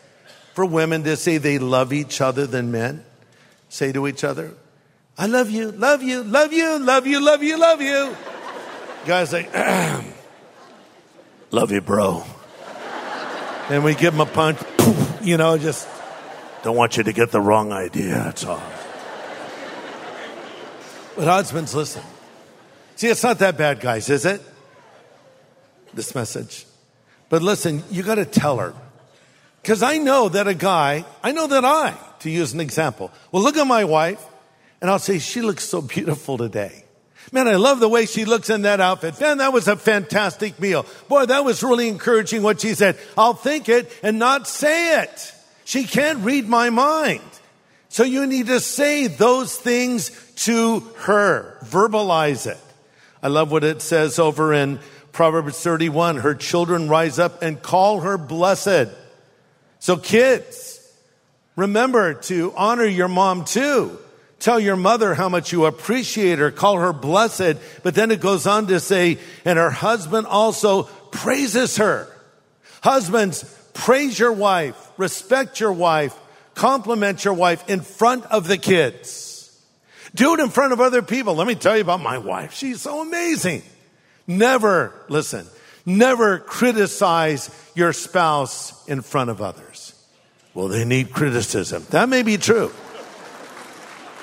for 0.54 0.64
women 0.64 1.02
to 1.04 1.16
say 1.16 1.38
they 1.38 1.58
love 1.58 1.92
each 1.92 2.20
other 2.20 2.46
than 2.46 2.70
men. 2.70 3.04
Say 3.68 3.92
to 3.92 4.06
each 4.08 4.24
other, 4.24 4.54
I 5.20 5.26
love 5.26 5.50
you, 5.50 5.72
love 5.72 6.00
you, 6.00 6.22
love 6.22 6.52
you, 6.52 6.78
love 6.78 7.04
you, 7.04 7.20
love 7.20 7.42
you, 7.42 7.58
love 7.58 7.82
you. 7.82 8.16
Guys 9.04 9.30
say, 9.30 9.48
love 11.50 11.72
you, 11.72 11.80
bro. 11.80 12.24
And 13.68 13.82
we 13.82 13.96
give 13.96 14.12
them 14.12 14.20
a 14.20 14.26
punch, 14.26 14.60
you 15.20 15.36
know, 15.36 15.58
just 15.58 15.88
don't 16.62 16.76
want 16.76 16.96
you 16.96 17.02
to 17.02 17.12
get 17.12 17.32
the 17.32 17.40
wrong 17.40 17.72
idea, 17.72 18.14
that's 18.14 18.44
all. 18.44 18.62
But 21.16 21.24
husbands, 21.24 21.74
listen. 21.74 22.04
See, 22.94 23.08
it's 23.08 23.24
not 23.24 23.40
that 23.40 23.58
bad, 23.58 23.80
guys, 23.80 24.08
is 24.10 24.24
it? 24.24 24.40
This 25.94 26.14
message. 26.14 26.64
But 27.28 27.42
listen, 27.42 27.82
you 27.90 28.04
got 28.04 28.16
to 28.16 28.24
tell 28.24 28.58
her. 28.58 28.72
Because 29.62 29.82
I 29.82 29.98
know 29.98 30.28
that 30.28 30.46
a 30.46 30.54
guy, 30.54 31.04
I 31.24 31.32
know 31.32 31.48
that 31.48 31.64
I, 31.64 31.96
to 32.20 32.30
use 32.30 32.52
an 32.52 32.60
example, 32.60 33.10
will 33.32 33.42
look 33.42 33.56
at 33.56 33.66
my 33.66 33.82
wife 33.82 34.24
and 34.80 34.90
I'll 34.90 34.98
say, 34.98 35.18
she 35.18 35.42
looks 35.42 35.64
so 35.64 35.82
beautiful 35.82 36.38
today. 36.38 36.84
Man, 37.32 37.46
I 37.46 37.56
love 37.56 37.80
the 37.80 37.88
way 37.88 38.06
she 38.06 38.24
looks 38.24 38.48
in 38.48 38.62
that 38.62 38.80
outfit. 38.80 39.20
Man, 39.20 39.38
that 39.38 39.52
was 39.52 39.68
a 39.68 39.76
fantastic 39.76 40.58
meal. 40.58 40.86
Boy, 41.08 41.26
that 41.26 41.44
was 41.44 41.62
really 41.62 41.88
encouraging 41.88 42.42
what 42.42 42.60
she 42.60 42.74
said. 42.74 42.96
I'll 43.18 43.34
think 43.34 43.68
it 43.68 43.92
and 44.02 44.18
not 44.18 44.46
say 44.46 45.02
it. 45.02 45.34
She 45.64 45.84
can't 45.84 46.20
read 46.20 46.48
my 46.48 46.70
mind. 46.70 47.20
So 47.90 48.02
you 48.04 48.26
need 48.26 48.46
to 48.46 48.60
say 48.60 49.06
those 49.06 49.56
things 49.56 50.10
to 50.36 50.80
her. 50.98 51.58
Verbalize 51.64 52.46
it. 52.46 52.58
I 53.22 53.28
love 53.28 53.50
what 53.50 53.64
it 53.64 53.82
says 53.82 54.18
over 54.18 54.54
in 54.54 54.78
Proverbs 55.12 55.60
31. 55.60 56.18
Her 56.18 56.34
children 56.34 56.88
rise 56.88 57.18
up 57.18 57.42
and 57.42 57.60
call 57.60 58.00
her 58.00 58.16
blessed. 58.16 58.88
So 59.80 59.96
kids, 59.96 60.80
remember 61.56 62.14
to 62.14 62.54
honor 62.56 62.86
your 62.86 63.08
mom 63.08 63.44
too. 63.44 63.98
Tell 64.40 64.60
your 64.60 64.76
mother 64.76 65.14
how 65.14 65.28
much 65.28 65.52
you 65.52 65.66
appreciate 65.66 66.38
her. 66.38 66.50
Call 66.50 66.78
her 66.78 66.92
blessed. 66.92 67.56
But 67.82 67.94
then 67.94 68.10
it 68.10 68.20
goes 68.20 68.46
on 68.46 68.68
to 68.68 68.78
say, 68.78 69.18
and 69.44 69.58
her 69.58 69.70
husband 69.70 70.26
also 70.26 70.84
praises 71.10 71.78
her. 71.78 72.08
Husbands, 72.82 73.42
praise 73.74 74.18
your 74.18 74.32
wife, 74.32 74.76
respect 74.96 75.58
your 75.58 75.72
wife, 75.72 76.16
compliment 76.54 77.24
your 77.24 77.34
wife 77.34 77.68
in 77.68 77.80
front 77.80 78.24
of 78.26 78.46
the 78.46 78.58
kids. 78.58 79.34
Do 80.14 80.34
it 80.34 80.40
in 80.40 80.50
front 80.50 80.72
of 80.72 80.80
other 80.80 81.02
people. 81.02 81.34
Let 81.34 81.46
me 81.46 81.54
tell 81.54 81.76
you 81.76 81.82
about 81.82 82.00
my 82.00 82.18
wife. 82.18 82.54
She's 82.54 82.80
so 82.80 83.02
amazing. 83.02 83.62
Never, 84.26 84.92
listen, 85.08 85.46
never 85.84 86.38
criticize 86.38 87.50
your 87.74 87.92
spouse 87.92 88.86
in 88.86 89.02
front 89.02 89.30
of 89.30 89.42
others. 89.42 89.94
Well, 90.54 90.68
they 90.68 90.84
need 90.84 91.12
criticism. 91.12 91.86
That 91.90 92.08
may 92.08 92.22
be 92.22 92.36
true. 92.36 92.72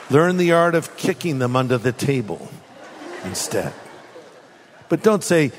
Learn 0.09 0.37
the 0.37 0.51
art 0.51 0.75
of 0.75 0.95
kicking 0.97 1.39
them 1.39 1.55
under 1.55 1.77
the 1.77 1.91
table 1.91 2.47
instead. 3.23 3.73
But 4.87 5.01
don't 5.01 5.23
say, 5.23 5.51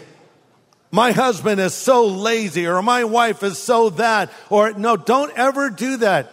my 0.90 1.12
husband 1.12 1.60
is 1.60 1.74
so 1.74 2.06
lazy 2.06 2.66
or 2.66 2.80
my 2.80 3.04
wife 3.04 3.42
is 3.42 3.58
so 3.58 3.90
that 3.90 4.32
or 4.50 4.72
no, 4.72 4.96
don't 4.96 5.36
ever 5.36 5.70
do 5.70 5.98
that. 5.98 6.32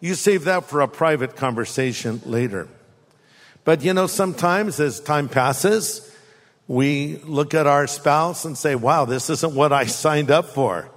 You 0.00 0.14
save 0.14 0.44
that 0.44 0.64
for 0.64 0.80
a 0.80 0.88
private 0.88 1.36
conversation 1.36 2.22
later. 2.24 2.66
But 3.64 3.84
you 3.84 3.92
know, 3.92 4.06
sometimes 4.06 4.80
as 4.80 5.00
time 5.00 5.28
passes, 5.28 6.10
we 6.66 7.16
look 7.24 7.52
at 7.52 7.66
our 7.66 7.86
spouse 7.86 8.44
and 8.46 8.56
say, 8.56 8.74
wow, 8.74 9.04
this 9.04 9.28
isn't 9.28 9.54
what 9.54 9.72
I 9.72 9.84
signed 10.04 10.30
up 10.30 10.46
for. 10.46 10.88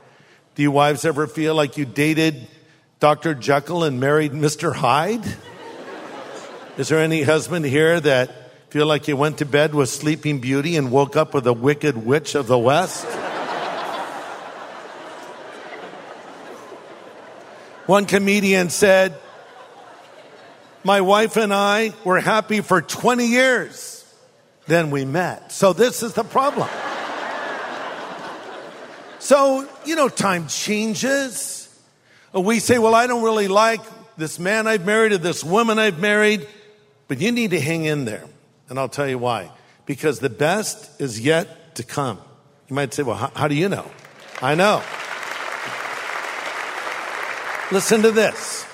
Do 0.56 0.62
you 0.62 0.72
wives 0.72 1.04
ever 1.04 1.28
feel 1.28 1.56
like 1.56 1.78
you 1.78 1.86
dated 1.86 2.48
Dr. 3.00 3.34
Jekyll 3.34 3.84
and 3.84 4.00
married 4.00 4.32
Mr. 4.32 4.74
Hyde? 4.74 5.26
Is 6.76 6.90
there 6.90 6.98
any 6.98 7.22
husband 7.22 7.66
here 7.66 8.00
that 8.00 8.32
feel 8.72 8.88
like 8.88 9.08
you 9.08 9.16
went 9.16 9.38
to 9.38 9.46
bed 9.46 9.76
with 9.76 9.90
Sleeping 9.90 10.40
Beauty 10.40 10.76
and 10.76 10.92
woke 10.92 11.16
up 11.16 11.36
with 11.36 11.46
a 11.46 11.54
wicked 11.54 11.96
witch 12.04 12.34
of 12.34 12.48
the 12.48 12.58
West? 12.58 13.06
One 17.86 18.08
comedian 18.08 18.72
said, 18.72 19.16
My 20.84 21.02
wife 21.02 21.38
and 21.38 21.54
I 21.54 21.94
were 22.04 22.20
happy 22.20 22.62
for 22.62 22.82
20 22.82 23.28
years. 23.28 24.12
Then 24.66 24.90
we 24.90 25.06
met. 25.06 25.52
So 25.52 25.74
this 25.74 26.02
is 26.02 26.14
the 26.14 26.24
problem. 26.24 26.70
So, 29.20 29.70
you 29.86 29.96
know, 29.96 30.10
time 30.10 30.48
changes. 30.48 31.70
We 32.34 32.58
say, 32.58 32.80
well, 32.80 32.96
I 32.96 33.06
don't 33.06 33.24
really 33.24 33.48
like 33.48 33.82
this 34.18 34.40
man 34.40 34.66
I've 34.66 34.88
married 34.88 35.12
or 35.12 35.20
this 35.20 35.44
woman 35.44 35.78
I've 35.78 36.00
married. 36.00 36.48
But 37.14 37.22
you 37.22 37.32
need 37.32 37.52
to 37.52 37.60
hang 37.60 37.86
in 37.86 38.06
there. 38.06 38.26
And 38.70 38.80
I'll 38.80 38.90
tell 38.90 39.08
you 39.08 39.20
why. 39.20 39.52
Because 39.86 40.18
the 40.18 40.32
best 40.32 41.00
is 41.00 41.20
yet 41.20 41.76
to 41.76 41.84
come. 41.84 42.18
You 42.68 42.76
might 42.76 42.92
say, 42.92 43.04
well, 43.04 43.16
how, 43.16 43.32
how 43.36 43.48
do 43.48 43.54
you 43.54 43.70
know? 43.70 43.86
I 44.42 44.56
know. 44.56 44.82
Listen 47.72 48.02
to 48.02 48.10
this. 48.10 48.66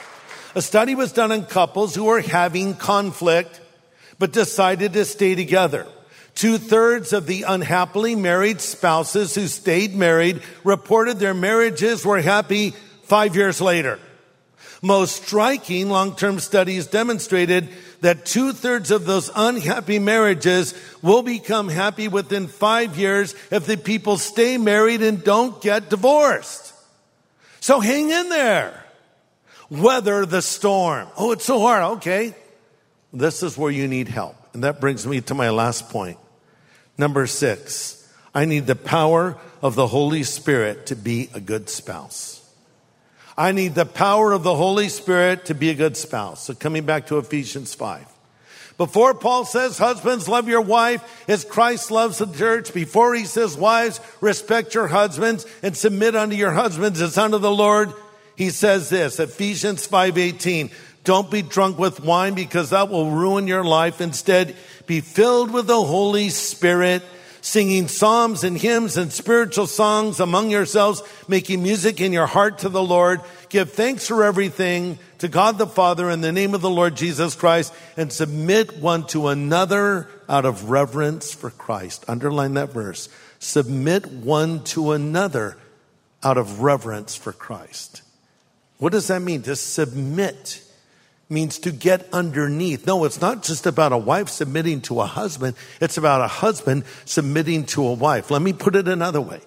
A 0.56 0.62
study 0.62 0.96
was 0.96 1.12
done 1.12 1.34
on 1.34 1.48
couples 1.48 1.94
who 1.94 2.06
were 2.06 2.22
having 2.22 2.76
conflict, 2.76 3.60
but 4.20 4.32
decided 4.32 4.94
to 4.94 5.04
stay 5.04 5.36
together. 5.36 5.86
Two 6.34 6.58
thirds 6.58 7.12
of 7.12 7.26
the 7.26 7.44
unhappily 7.44 8.16
married 8.16 8.62
spouses 8.62 9.36
who 9.36 9.48
stayed 9.48 9.94
married 9.94 10.42
reported 10.64 11.20
their 11.20 11.34
marriages 11.34 12.06
were 12.06 12.22
happy 12.22 12.70
five 13.04 13.36
years 13.36 13.60
later. 13.60 14.00
Most 14.82 15.26
striking 15.26 15.90
long-term 15.90 16.40
studies 16.40 16.88
demonstrated 16.88 17.68
that 18.02 18.26
two 18.26 18.54
thirds 18.54 18.92
of 18.92 19.06
those 19.06 19.30
unhappy 19.36 20.00
marriages 20.00 20.74
will 21.02 21.22
become 21.22 21.68
happy 21.68 22.08
within 22.08 22.48
five 22.48 22.98
years 22.98 23.36
if 23.52 23.66
the 23.66 23.78
people 23.78 24.18
stay 24.18 24.58
married 24.58 25.02
and 25.02 25.24
don't 25.24 25.62
get 25.62 25.90
divorced. 25.90 26.74
So 27.60 27.80
hang 27.80 28.10
in 28.10 28.30
there. 28.30 28.86
Weather 29.70 30.26
the 30.26 30.42
storm. 30.42 31.08
Oh, 31.18 31.32
it's 31.32 31.46
so 31.46 31.60
hard. 31.60 31.98
Okay. 31.98 32.34
This 33.14 33.44
is 33.44 33.58
where 33.58 33.72
you 33.72 33.88
need 33.88 34.08
help. 34.08 34.36
And 34.54 34.64
that 34.64 34.80
brings 34.80 35.06
me 35.06 35.22
to 35.22 35.34
my 35.34 35.50
last 35.50 35.90
point. 35.90 36.18
Number 36.98 37.28
six. 37.28 37.96
I 38.34 38.46
need 38.46 38.68
the 38.68 38.76
power 38.76 39.38
of 39.62 39.76
the 39.76 39.88
Holy 39.88 40.24
Spirit 40.24 40.88
to 40.88 40.96
be 40.96 41.30
a 41.34 41.40
good 41.40 41.70
spouse. 41.70 42.39
I 43.40 43.54
need 43.54 43.74
the 43.74 43.86
power 43.86 44.34
of 44.34 44.44
the 44.44 44.54
Holy 44.54 44.90
Spirit 44.90 45.46
to 45.46 45.56
be 45.56 45.70
a 45.70 45.74
good 45.74 45.96
spouse. 45.96 46.44
So 46.44 46.54
coming 46.54 46.86
back 46.86 47.08
to 47.08 47.20
Ephesians 47.20 47.74
5. 47.74 48.06
Before 48.78 49.14
Paul 49.14 49.46
says, 49.46 49.78
husbands, 49.78 50.28
love 50.28 50.50
your 50.50 50.60
wife 50.60 51.02
as 51.30 51.46
Christ 51.46 51.90
loves 51.90 52.18
the 52.18 52.26
church. 52.26 52.74
Before 52.74 53.16
he 53.16 53.24
says, 53.24 53.56
wives, 53.56 54.02
respect 54.20 54.74
your 54.74 54.88
husbands 54.88 55.46
and 55.64 55.76
submit 55.76 56.18
unto 56.18 56.36
your 56.36 56.52
husbands 56.52 57.00
as 57.00 57.18
unto 57.18 57.38
the 57.38 57.50
Lord. 57.50 57.94
He 58.36 58.50
says 58.50 58.90
this, 58.90 59.22
Ephesians 59.22 59.88
5:18. 59.88 60.70
Don't 61.06 61.32
be 61.32 61.42
drunk 61.42 61.80
with 61.80 62.02
wine 62.02 62.34
because 62.34 62.72
that 62.72 62.90
will 62.90 63.10
ruin 63.10 63.48
your 63.48 63.64
life. 63.64 64.02
Instead, 64.02 64.54
be 64.86 65.00
filled 65.00 65.52
with 65.52 65.66
the 65.66 65.82
Holy 65.82 66.28
Spirit 66.28 67.04
singing 67.42 67.88
psalms 67.88 68.44
and 68.44 68.58
hymns 68.58 68.98
and 68.98 69.12
spiritual 69.12 69.68
songs 69.68 70.20
among 70.20 70.52
yourselves, 70.52 71.02
making 71.28 71.64
music 71.64 72.02
in 72.02 72.14
your 72.14 72.28
heart 72.28 72.60
to 72.60 72.70
the 72.70 72.84
Lord. 72.84 73.22
Give 73.50 73.72
thanks 73.72 74.08
for 74.08 74.24
everything 74.24 75.00
to 75.20 75.28
God 75.28 75.58
the 75.58 75.68
Father 75.68 76.10
in 76.10 76.22
the 76.22 76.32
name 76.32 76.54
of 76.54 76.62
the 76.62 76.70
Lord 76.70 76.96
Jesus 76.96 77.36
Christ 77.36 77.74
and 77.98 78.12
submit 78.12 78.78
one 78.78 79.06
to 79.08 79.28
another 79.28 80.08
out 80.28 80.46
of 80.46 80.70
reverence 80.70 81.34
for 81.34 81.50
Christ. 81.50 82.06
Underline 82.08 82.56
that 82.56 82.72
verse. 82.72 83.10
Submit 83.40 84.06
one 84.08 84.64
to 84.66 84.92
another 84.92 85.58
out 86.24 86.38
of 86.38 86.62
reverence 86.62 87.16
for 87.16 87.32
Christ. 87.32 88.02
What 88.78 88.92
does 88.92 89.08
that 89.08 89.22
mean? 89.22 89.42
To 89.44 89.56
submit 89.56 90.62
means 91.30 91.60
to 91.60 91.72
get 91.72 92.08
underneath. 92.12 92.88
No, 92.88 93.06
it's 93.06 93.22
not 93.22 93.44
just 93.44 93.68
about 93.68 93.92
a 93.92 93.98
wife 93.98 94.30
submitting 94.30 94.82
to 94.82 95.00
a 95.02 95.06
husband. 95.06 95.56
It's 95.80 95.98
about 95.98 96.22
a 96.22 96.28
husband 96.28 96.86
submitting 97.06 97.66
to 97.68 97.86
a 97.86 97.94
wife. 97.94 98.32
Let 98.32 98.42
me 98.42 98.52
put 98.52 98.76
it 98.76 98.88
another 98.88 99.22
way. 99.22 99.40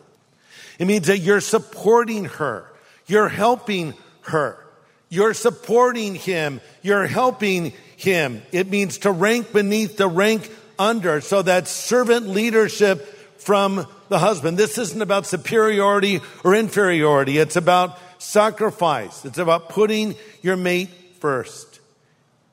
It 0.79 0.87
means 0.87 1.09
that 1.09 1.19
you're 1.19 1.41
supporting 1.41 2.27
her. 2.27 2.71
You're 3.07 3.29
helping 3.29 3.95
her. 4.23 4.65
You're 5.09 5.35
supporting 5.35 6.15
him. 6.15 6.61
You're 6.83 7.07
helping 7.07 7.73
him. 7.97 8.43
It 8.53 8.71
means 8.71 8.99
to 8.99 9.11
rank 9.11 9.53
beneath 9.53 9.97
the 9.97 10.09
rank 10.09 10.49
under. 10.79 11.21
So 11.21 11.43
that's 11.43 11.71
servant 11.71 12.29
leadership 12.29 13.05
from 13.41 13.87
the 14.09 14.21
husband. 14.21 14.57
This 14.57 14.79
isn't 14.79 15.03
about 15.03 15.27
superiority 15.27 16.21
or 16.45 16.55
inferiority. 16.55 17.39
It's 17.39 17.57
about 17.57 17.99
sacrifice. 18.23 19.25
It's 19.25 19.39
about 19.39 19.69
putting 19.69 20.15
your 20.43 20.57
mate 20.57 20.91
first 21.19 21.72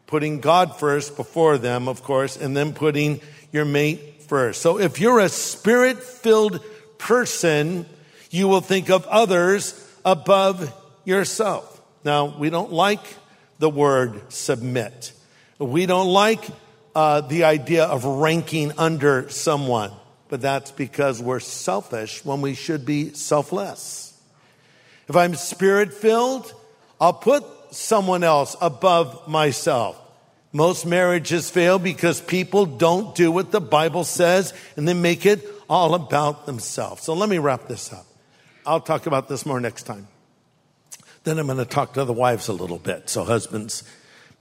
putting 0.10 0.39
God 0.39 0.75
first 0.75 1.16
before 1.16 1.60
them, 1.60 1.88
of 1.88 2.01
course, 2.01 2.36
and 2.36 2.58
then 2.58 2.74
putting 2.74 3.22
your 3.51 3.63
mate 3.63 4.24
first. 4.24 4.60
So 4.60 4.80
if 4.80 5.00
you're 5.00 5.20
a 5.20 5.30
spirit 5.30 6.00
filled 6.00 6.63
person, 6.98 7.86
you 8.32 8.48
will 8.48 8.62
think 8.62 8.89
of 8.89 9.06
others 9.06 9.88
above 10.04 10.74
yourself. 11.06 11.80
Now, 12.04 12.25
we 12.25 12.50
don't 12.50 12.74
like 12.74 13.04
the 13.60 13.70
word 13.70 14.34
submit. 14.34 15.13
We 15.60 15.86
don't 15.86 16.08
like 16.08 16.44
uh, 16.96 17.22
the 17.22 17.44
idea 17.44 17.86
of 17.86 18.03
ranking 18.03 18.72
under 18.79 19.29
someone, 19.29 19.92
but 20.27 20.42
that's 20.42 20.72
because 20.72 21.22
we're 21.22 21.40
selfish 21.40 22.25
when 22.25 22.42
we 22.42 22.55
should 22.55 22.83
be 22.83 23.14
selfless. 23.14 24.20
If 25.07 25.16
I'm 25.16 25.36
spirit 25.36 25.94
filled, 25.94 26.51
I'll 27.00 27.14
put 27.14 27.44
someone 27.72 28.24
else 28.24 28.55
above 28.60 29.27
myself. 29.27 29.98
Most 30.51 30.85
marriages 30.85 31.50
fail 31.50 31.77
because 31.77 32.22
people 32.22 32.66
don't 32.66 33.14
do 33.14 33.31
what 33.31 33.51
the 33.51 33.62
Bible 33.62 34.03
says 34.03 34.53
and 34.75 34.88
they 34.88 34.94
make 34.94 35.25
it 35.25 35.46
all 35.70 35.94
about 35.94 36.46
themselves. 36.46 37.03
So 37.03 37.14
let 37.14 37.29
me 37.29 37.38
wrap 37.38 37.68
this 37.68 37.94
up. 37.94 38.05
I'll 38.66 38.81
talk 38.81 39.05
about 39.05 39.27
this 39.27 39.46
more 39.46 39.59
next 39.59 39.83
time. 39.83 40.07
Then 41.24 41.38
I'm 41.38 41.46
going 41.46 41.57
to 41.57 41.66
talk 41.66 41.94
to 41.94 42.05
the 42.05 42.14
wives 42.14 42.48
a 42.48 42.53
little 42.53 42.79
bit. 42.79 43.09
So, 43.09 43.24
husbands, 43.24 43.83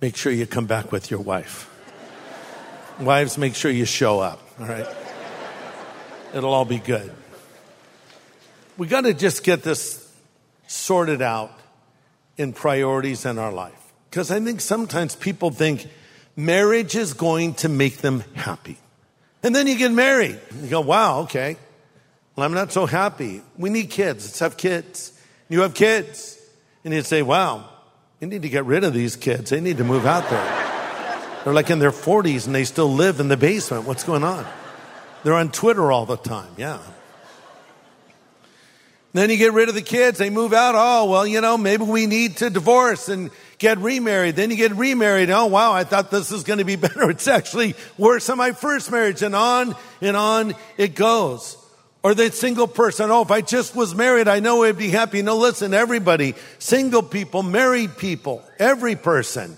make 0.01 0.17
sure 0.17 0.33
you 0.33 0.47
come 0.47 0.67
back 0.67 0.93
with 0.93 1.11
your 1.11 1.21
wife. 1.21 1.69
wives, 3.01 3.37
make 3.37 3.55
sure 3.55 3.71
you 3.71 3.85
show 3.85 4.21
up, 4.21 4.41
all 4.61 4.67
right? 4.67 4.87
It'll 6.35 6.55
all 6.55 6.65
be 6.65 6.79
good. 6.79 7.13
We 8.77 8.87
got 8.87 9.03
to 9.03 9.15
just 9.15 9.43
get 9.43 9.63
this 9.63 10.11
sorted 10.67 11.21
out 11.21 11.59
in 12.37 12.53
priorities 12.53 13.25
in 13.25 13.39
our 13.39 13.53
life. 13.53 13.88
Because 14.11 14.31
I 14.31 14.41
think 14.41 14.61
sometimes 14.61 15.15
people 15.15 15.51
think 15.51 15.87
marriage 16.37 16.97
is 16.97 17.15
going 17.15 17.55
to 17.55 17.69
make 17.69 17.99
them 17.99 18.25
happy. 18.35 18.79
And 19.43 19.55
then 19.55 19.67
you 19.67 19.77
get 19.77 19.93
married. 19.93 20.39
You 20.61 20.69
go, 20.69 20.81
wow, 20.81 21.21
okay. 21.21 21.57
Well, 22.35 22.47
I'm 22.47 22.55
not 22.55 22.73
so 22.73 22.87
happy. 22.87 23.43
We 23.57 23.71
need 23.71 23.91
kids. 23.91 24.27
Let's 24.27 24.39
have 24.39 24.57
kids. 24.57 25.13
You 25.49 25.61
have 25.63 25.75
kids. 25.75 26.39
And 26.85 26.95
you 26.95 27.03
say, 27.03 27.23
wow, 27.23 27.69
you 28.21 28.27
need 28.29 28.43
to 28.43 28.49
get 28.49 28.65
rid 28.65 28.85
of 28.85 28.95
these 28.95 29.17
kids. 29.17 29.51
They 29.51 29.61
need 29.61 29.79
to 29.79 29.85
move 29.85 30.07
out 30.07 30.29
there. 30.31 30.69
They're 31.45 31.55
like 31.55 31.71
in 31.71 31.79
their 31.79 31.93
40s 31.93 32.47
and 32.47 32.55
they 32.55 32.65
still 32.65 32.93
live 32.93 33.21
in 33.21 33.29
the 33.29 33.37
basement. 33.37 33.85
What's 33.85 34.05
going 34.05 34.25
on? 34.25 34.47
They're 35.25 35.35
on 35.35 35.51
Twitter 35.51 35.91
all 35.91 36.07
the 36.07 36.17
time. 36.17 36.51
Yeah. 36.57 36.79
Then 39.13 39.31
you 39.31 39.37
get 39.37 39.53
rid 39.53 39.69
of 39.69 39.75
the 39.75 39.83
kids. 39.83 40.19
They 40.19 40.31
move 40.31 40.53
out. 40.53 40.75
Oh, 40.77 41.11
well, 41.11 41.27
you 41.27 41.41
know, 41.41 41.57
maybe 41.57 41.85
we 41.85 42.07
need 42.07 42.37
to 42.39 42.51
divorce 42.51 43.09
and 43.09 43.31
get 43.59 43.79
remarried. 43.79 44.37
Then 44.37 44.51
you 44.51 44.57
get 44.57 44.73
remarried. 44.73 45.31
Oh, 45.31 45.47
wow, 45.47 45.73
I 45.73 45.85
thought 45.85 46.11
this 46.11 46.31
was 46.31 46.45
going 46.45 46.59
to 46.59 46.65
be 46.65 46.77
better. 46.87 47.11
It's 47.11 47.29
actually 47.29 47.75
worse 47.97 48.27
than 48.27 48.39
my 48.39 48.53
first 48.53 48.91
marriage. 48.91 49.23
And 49.23 49.35
on 49.35 49.77
and 50.01 50.17
on 50.17 50.55
it 50.77 50.95
goes. 50.95 51.57
Or 52.03 52.15
the 52.15 52.31
single 52.31 52.69
person. 52.69 53.11
Oh, 53.11 53.23
if 53.23 53.31
I 53.31 53.41
just 53.41 53.75
was 53.75 53.95
married, 53.95 54.29
I 54.29 54.39
know 54.39 54.63
I'd 54.63 54.79
be 54.79 54.89
happy. 54.89 55.21
No, 55.21 55.37
listen, 55.37 55.75
everybody, 55.75 56.35
single 56.59 57.03
people, 57.03 57.43
married 57.43 57.99
people, 57.99 58.43
every 58.59 58.95
person. 58.95 59.57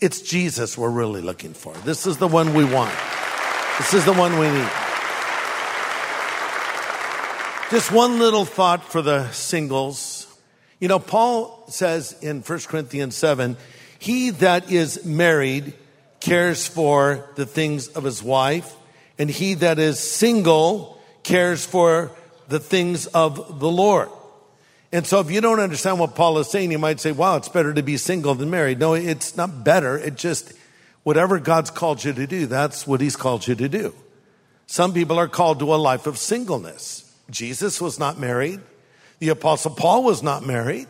It's 0.00 0.20
Jesus 0.20 0.76
we're 0.76 0.90
really 0.90 1.20
looking 1.20 1.54
for. 1.54 1.74
This 1.84 2.06
is 2.06 2.18
the 2.18 2.28
one 2.28 2.54
we 2.54 2.64
want. 2.64 2.94
This 3.78 3.94
is 3.94 4.04
the 4.04 4.12
one 4.12 4.38
we 4.38 4.50
need. 4.50 4.70
Just 7.70 7.92
one 7.92 8.18
little 8.18 8.44
thought 8.44 8.84
for 8.84 9.02
the 9.02 9.30
singles. 9.32 10.27
You 10.80 10.88
know, 10.88 10.98
Paul 10.98 11.64
says 11.68 12.16
in 12.22 12.42
1 12.42 12.58
Corinthians 12.60 13.16
7, 13.16 13.56
he 13.98 14.30
that 14.30 14.70
is 14.70 15.04
married 15.04 15.74
cares 16.20 16.66
for 16.66 17.28
the 17.34 17.46
things 17.46 17.88
of 17.88 18.04
his 18.04 18.22
wife, 18.22 18.74
and 19.18 19.28
he 19.28 19.54
that 19.54 19.78
is 19.78 19.98
single 19.98 21.00
cares 21.22 21.64
for 21.64 22.12
the 22.48 22.60
things 22.60 23.06
of 23.08 23.60
the 23.60 23.68
Lord. 23.68 24.08
And 24.92 25.06
so 25.06 25.20
if 25.20 25.30
you 25.30 25.40
don't 25.40 25.60
understand 25.60 25.98
what 25.98 26.14
Paul 26.14 26.38
is 26.38 26.48
saying, 26.48 26.72
you 26.72 26.78
might 26.78 27.00
say, 27.00 27.12
wow, 27.12 27.36
it's 27.36 27.48
better 27.48 27.74
to 27.74 27.82
be 27.82 27.96
single 27.96 28.34
than 28.34 28.48
married. 28.48 28.78
No, 28.78 28.94
it's 28.94 29.36
not 29.36 29.64
better. 29.64 29.98
It 29.98 30.16
just, 30.16 30.52
whatever 31.02 31.38
God's 31.38 31.70
called 31.70 32.02
you 32.04 32.12
to 32.14 32.26
do, 32.26 32.46
that's 32.46 32.86
what 32.86 33.00
he's 33.00 33.16
called 33.16 33.46
you 33.46 33.54
to 33.56 33.68
do. 33.68 33.94
Some 34.66 34.94
people 34.94 35.18
are 35.18 35.28
called 35.28 35.58
to 35.58 35.74
a 35.74 35.76
life 35.76 36.06
of 36.06 36.16
singleness. 36.16 37.12
Jesus 37.30 37.80
was 37.80 37.98
not 37.98 38.18
married. 38.18 38.60
The 39.18 39.30
apostle 39.30 39.72
Paul 39.72 40.04
was 40.04 40.22
not 40.22 40.46
married. 40.46 40.88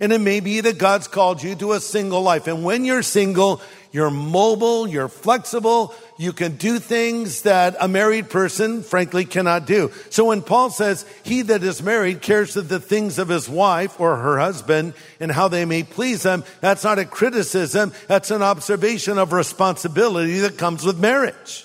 And 0.00 0.12
it 0.12 0.20
may 0.20 0.40
be 0.40 0.60
that 0.60 0.78
God's 0.78 1.06
called 1.06 1.42
you 1.44 1.54
to 1.54 1.74
a 1.74 1.80
single 1.80 2.22
life. 2.22 2.48
And 2.48 2.64
when 2.64 2.84
you're 2.84 3.04
single, 3.04 3.62
you're 3.92 4.10
mobile, 4.10 4.88
you're 4.88 5.06
flexible, 5.06 5.94
you 6.18 6.32
can 6.32 6.56
do 6.56 6.80
things 6.80 7.42
that 7.42 7.76
a 7.78 7.86
married 7.86 8.28
person, 8.28 8.82
frankly, 8.82 9.24
cannot 9.24 9.64
do. 9.66 9.92
So 10.10 10.24
when 10.24 10.42
Paul 10.42 10.70
says, 10.70 11.06
he 11.22 11.42
that 11.42 11.62
is 11.62 11.82
married 11.82 12.20
cares 12.20 12.54
for 12.54 12.62
the 12.62 12.80
things 12.80 13.18
of 13.18 13.28
his 13.28 13.48
wife 13.48 14.00
or 14.00 14.16
her 14.16 14.40
husband 14.40 14.94
and 15.20 15.30
how 15.30 15.46
they 15.46 15.64
may 15.66 15.84
please 15.84 16.24
them, 16.24 16.42
that's 16.60 16.82
not 16.82 16.98
a 16.98 17.04
criticism, 17.04 17.92
that's 18.08 18.32
an 18.32 18.42
observation 18.42 19.18
of 19.18 19.32
responsibility 19.32 20.40
that 20.40 20.58
comes 20.58 20.84
with 20.84 20.98
marriage. 20.98 21.64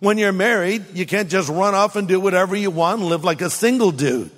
When 0.00 0.18
you're 0.18 0.32
married, 0.32 0.86
you 0.94 1.06
can't 1.06 1.28
just 1.28 1.50
run 1.50 1.74
off 1.74 1.94
and 1.94 2.08
do 2.08 2.18
whatever 2.18 2.56
you 2.56 2.70
want 2.70 3.00
and 3.00 3.10
live 3.10 3.22
like 3.22 3.42
a 3.42 3.50
single 3.50 3.92
dude. 3.92 4.30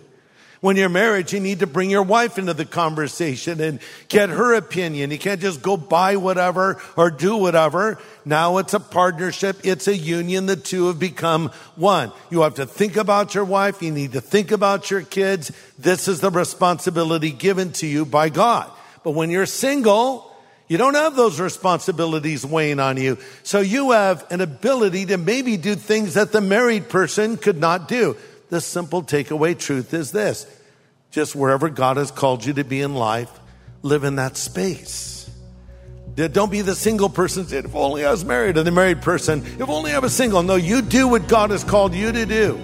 When 0.63 0.77
you're 0.77 0.89
married, 0.89 1.33
you 1.33 1.41
need 1.41 1.59
to 1.59 1.67
bring 1.67 1.91
your 1.91 2.05
wife 2.05 2.39
into 2.39 2.55
the 2.55 2.65
conversation 2.65 3.61
and 3.61 3.81
get 4.07 4.31
her 4.31 4.55
opinion. 4.55 5.11
You 5.11 5.19
can't 5.19 5.41
just 5.41 5.61
go 5.61 5.77
buy 5.77 6.15
whatever 6.15 6.81
or 6.97 7.11
do 7.11 7.37
whatever. 7.37 7.99
Now 8.25 8.59
it's 8.59 8.73
a 8.73 8.79
partnership. 8.79 9.59
It's 9.65 9.89
a 9.89 9.97
union. 9.97 10.47
The 10.47 10.55
two 10.55 10.87
have 10.87 11.01
become 11.01 11.49
one. 11.75 12.13
You 12.31 12.43
have 12.43 12.55
to 12.55 12.67
think 12.67 12.97
about 12.97 13.35
your 13.35 13.45
wife. 13.45 13.83
You 13.83 13.91
need 13.91 14.13
to 14.13 14.21
think 14.21 14.53
about 14.53 14.89
your 14.89 15.03
kids. 15.03 15.51
This 15.81 16.07
is 16.07 16.21
the 16.21 16.31
responsibility 16.31 17.33
given 17.33 17.73
to 17.73 17.87
you 17.89 18.05
by 18.07 18.29
God. 18.29 18.71
But 19.03 19.17
when 19.17 19.31
you're 19.31 19.47
single, 19.47 20.33
you 20.69 20.79
don't 20.79 20.95
have 20.95 21.17
those 21.17 21.41
responsibilities 21.41 22.47
weighing 22.47 22.79
on 22.79 22.99
you. 22.99 23.19
So 23.43 23.59
you 23.59 23.91
have 23.91 24.25
an 24.31 24.41
ability 24.41 25.07
to 25.07 25.19
maybe 25.19 25.57
do 25.57 25.75
things 25.75 26.15
that 26.15 26.31
the 26.31 26.41
married 26.41 26.89
person 26.89 27.37
could 27.37 27.59
not 27.59 27.89
do. 27.89 28.17
The 28.53 28.61
simple 28.61 29.03
takeaway 29.03 29.59
truth 29.59 29.95
is 29.95 30.13
this. 30.13 30.47
Just 31.11 31.35
wherever 31.35 31.71
God 31.71 31.97
has 31.97 32.11
called 32.11 32.45
you 32.45 32.53
to 32.53 32.65
be 32.65 32.83
in 32.83 32.95
life, 32.95 33.31
live 33.81 34.05
in 34.05 34.17
that 34.17 34.37
space. 34.37 35.31
Don't 36.17 36.53
be 36.53 36.61
the 36.61 36.75
single 36.75 37.09
person 37.09 37.47
if 37.51 37.75
only 37.75 38.05
I 38.05 38.11
was 38.11 38.27
married, 38.27 38.59
or 38.59 38.63
the 38.63 38.71
married 38.71 39.01
person, 39.01 39.43
if 39.59 39.71
only 39.71 39.93
I 39.93 40.01
was 40.01 40.13
single. 40.13 40.43
No, 40.43 40.57
you 40.57 40.83
do 40.83 41.09
what 41.09 41.29
God 41.29 41.49
has 41.49 41.65
called 41.65 41.95
you 41.95 42.13
to 42.13 42.27
do 42.27 42.57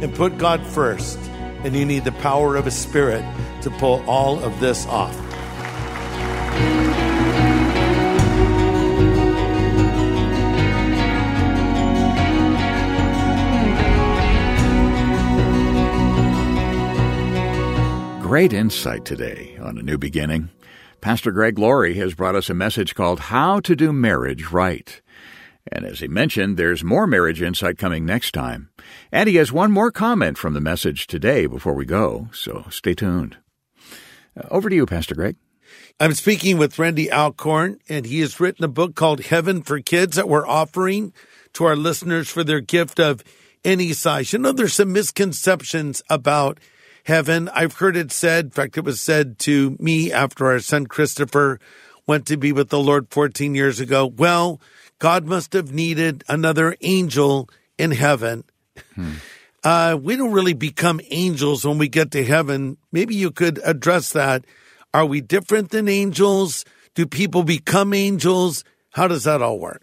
and 0.00 0.14
put 0.14 0.38
God 0.38 0.66
first. 0.66 1.18
And 1.62 1.76
you 1.76 1.84
need 1.84 2.04
the 2.04 2.12
power 2.12 2.56
of 2.56 2.64
His 2.64 2.74
Spirit 2.74 3.22
to 3.60 3.70
pull 3.72 4.02
all 4.08 4.42
of 4.42 4.58
this 4.60 4.86
off. 4.86 5.14
Great 18.34 18.52
insight 18.52 19.04
today 19.04 19.56
on 19.62 19.78
A 19.78 19.82
New 19.84 19.96
Beginning. 19.96 20.50
Pastor 21.00 21.30
Greg 21.30 21.56
Laurie 21.56 21.94
has 21.94 22.14
brought 22.14 22.34
us 22.34 22.50
a 22.50 22.52
message 22.52 22.96
called 22.96 23.20
How 23.20 23.60
to 23.60 23.76
Do 23.76 23.92
Marriage 23.92 24.50
Right. 24.50 25.00
And 25.70 25.84
as 25.84 26.00
he 26.00 26.08
mentioned, 26.08 26.56
there's 26.56 26.82
more 26.82 27.06
marriage 27.06 27.40
insight 27.40 27.78
coming 27.78 28.04
next 28.04 28.32
time. 28.32 28.70
And 29.12 29.28
he 29.28 29.36
has 29.36 29.52
one 29.52 29.70
more 29.70 29.92
comment 29.92 30.36
from 30.36 30.52
the 30.52 30.60
message 30.60 31.06
today 31.06 31.46
before 31.46 31.74
we 31.74 31.84
go, 31.84 32.28
so 32.32 32.64
stay 32.70 32.92
tuned. 32.92 33.36
Uh, 34.36 34.48
over 34.50 34.68
to 34.68 34.74
you, 34.74 34.84
Pastor 34.84 35.14
Greg. 35.14 35.36
I'm 36.00 36.14
speaking 36.14 36.58
with 36.58 36.76
Randy 36.76 37.12
Alcorn, 37.12 37.78
and 37.88 38.04
he 38.04 38.18
has 38.18 38.40
written 38.40 38.64
a 38.64 38.68
book 38.68 38.96
called 38.96 39.26
Heaven 39.26 39.62
for 39.62 39.78
Kids 39.78 40.16
that 40.16 40.28
we're 40.28 40.44
offering 40.44 41.12
to 41.52 41.66
our 41.66 41.76
listeners 41.76 42.28
for 42.28 42.42
their 42.42 42.60
gift 42.60 42.98
of 42.98 43.22
any 43.64 43.92
size. 43.92 44.32
You 44.32 44.40
know, 44.40 44.50
there's 44.50 44.74
some 44.74 44.92
misconceptions 44.92 46.02
about 46.10 46.58
heaven. 47.04 47.48
I've 47.50 47.74
heard 47.74 47.96
it 47.96 48.10
said, 48.10 48.46
in 48.46 48.50
fact, 48.50 48.76
it 48.76 48.84
was 48.84 49.00
said 49.00 49.38
to 49.40 49.76
me 49.78 50.12
after 50.12 50.46
our 50.46 50.58
son 50.58 50.86
Christopher 50.86 51.60
went 52.06 52.26
to 52.26 52.36
be 52.36 52.52
with 52.52 52.68
the 52.70 52.80
Lord 52.80 53.08
14 53.10 53.54
years 53.54 53.80
ago. 53.80 54.06
Well, 54.06 54.60
God 54.98 55.24
must 55.24 55.52
have 55.52 55.72
needed 55.72 56.24
another 56.28 56.76
angel 56.80 57.48
in 57.78 57.92
heaven. 57.92 58.44
Hmm. 58.94 59.12
Uh, 59.62 59.98
we 60.00 60.16
don't 60.16 60.32
really 60.32 60.52
become 60.52 61.00
angels 61.10 61.64
when 61.64 61.78
we 61.78 61.88
get 61.88 62.10
to 62.10 62.24
heaven. 62.24 62.76
Maybe 62.92 63.14
you 63.14 63.30
could 63.30 63.60
address 63.64 64.12
that. 64.12 64.44
Are 64.92 65.06
we 65.06 65.20
different 65.20 65.70
than 65.70 65.88
angels? 65.88 66.64
Do 66.94 67.06
people 67.06 67.42
become 67.42 67.94
angels? 67.94 68.62
How 68.90 69.08
does 69.08 69.24
that 69.24 69.42
all 69.42 69.58
work? 69.58 69.82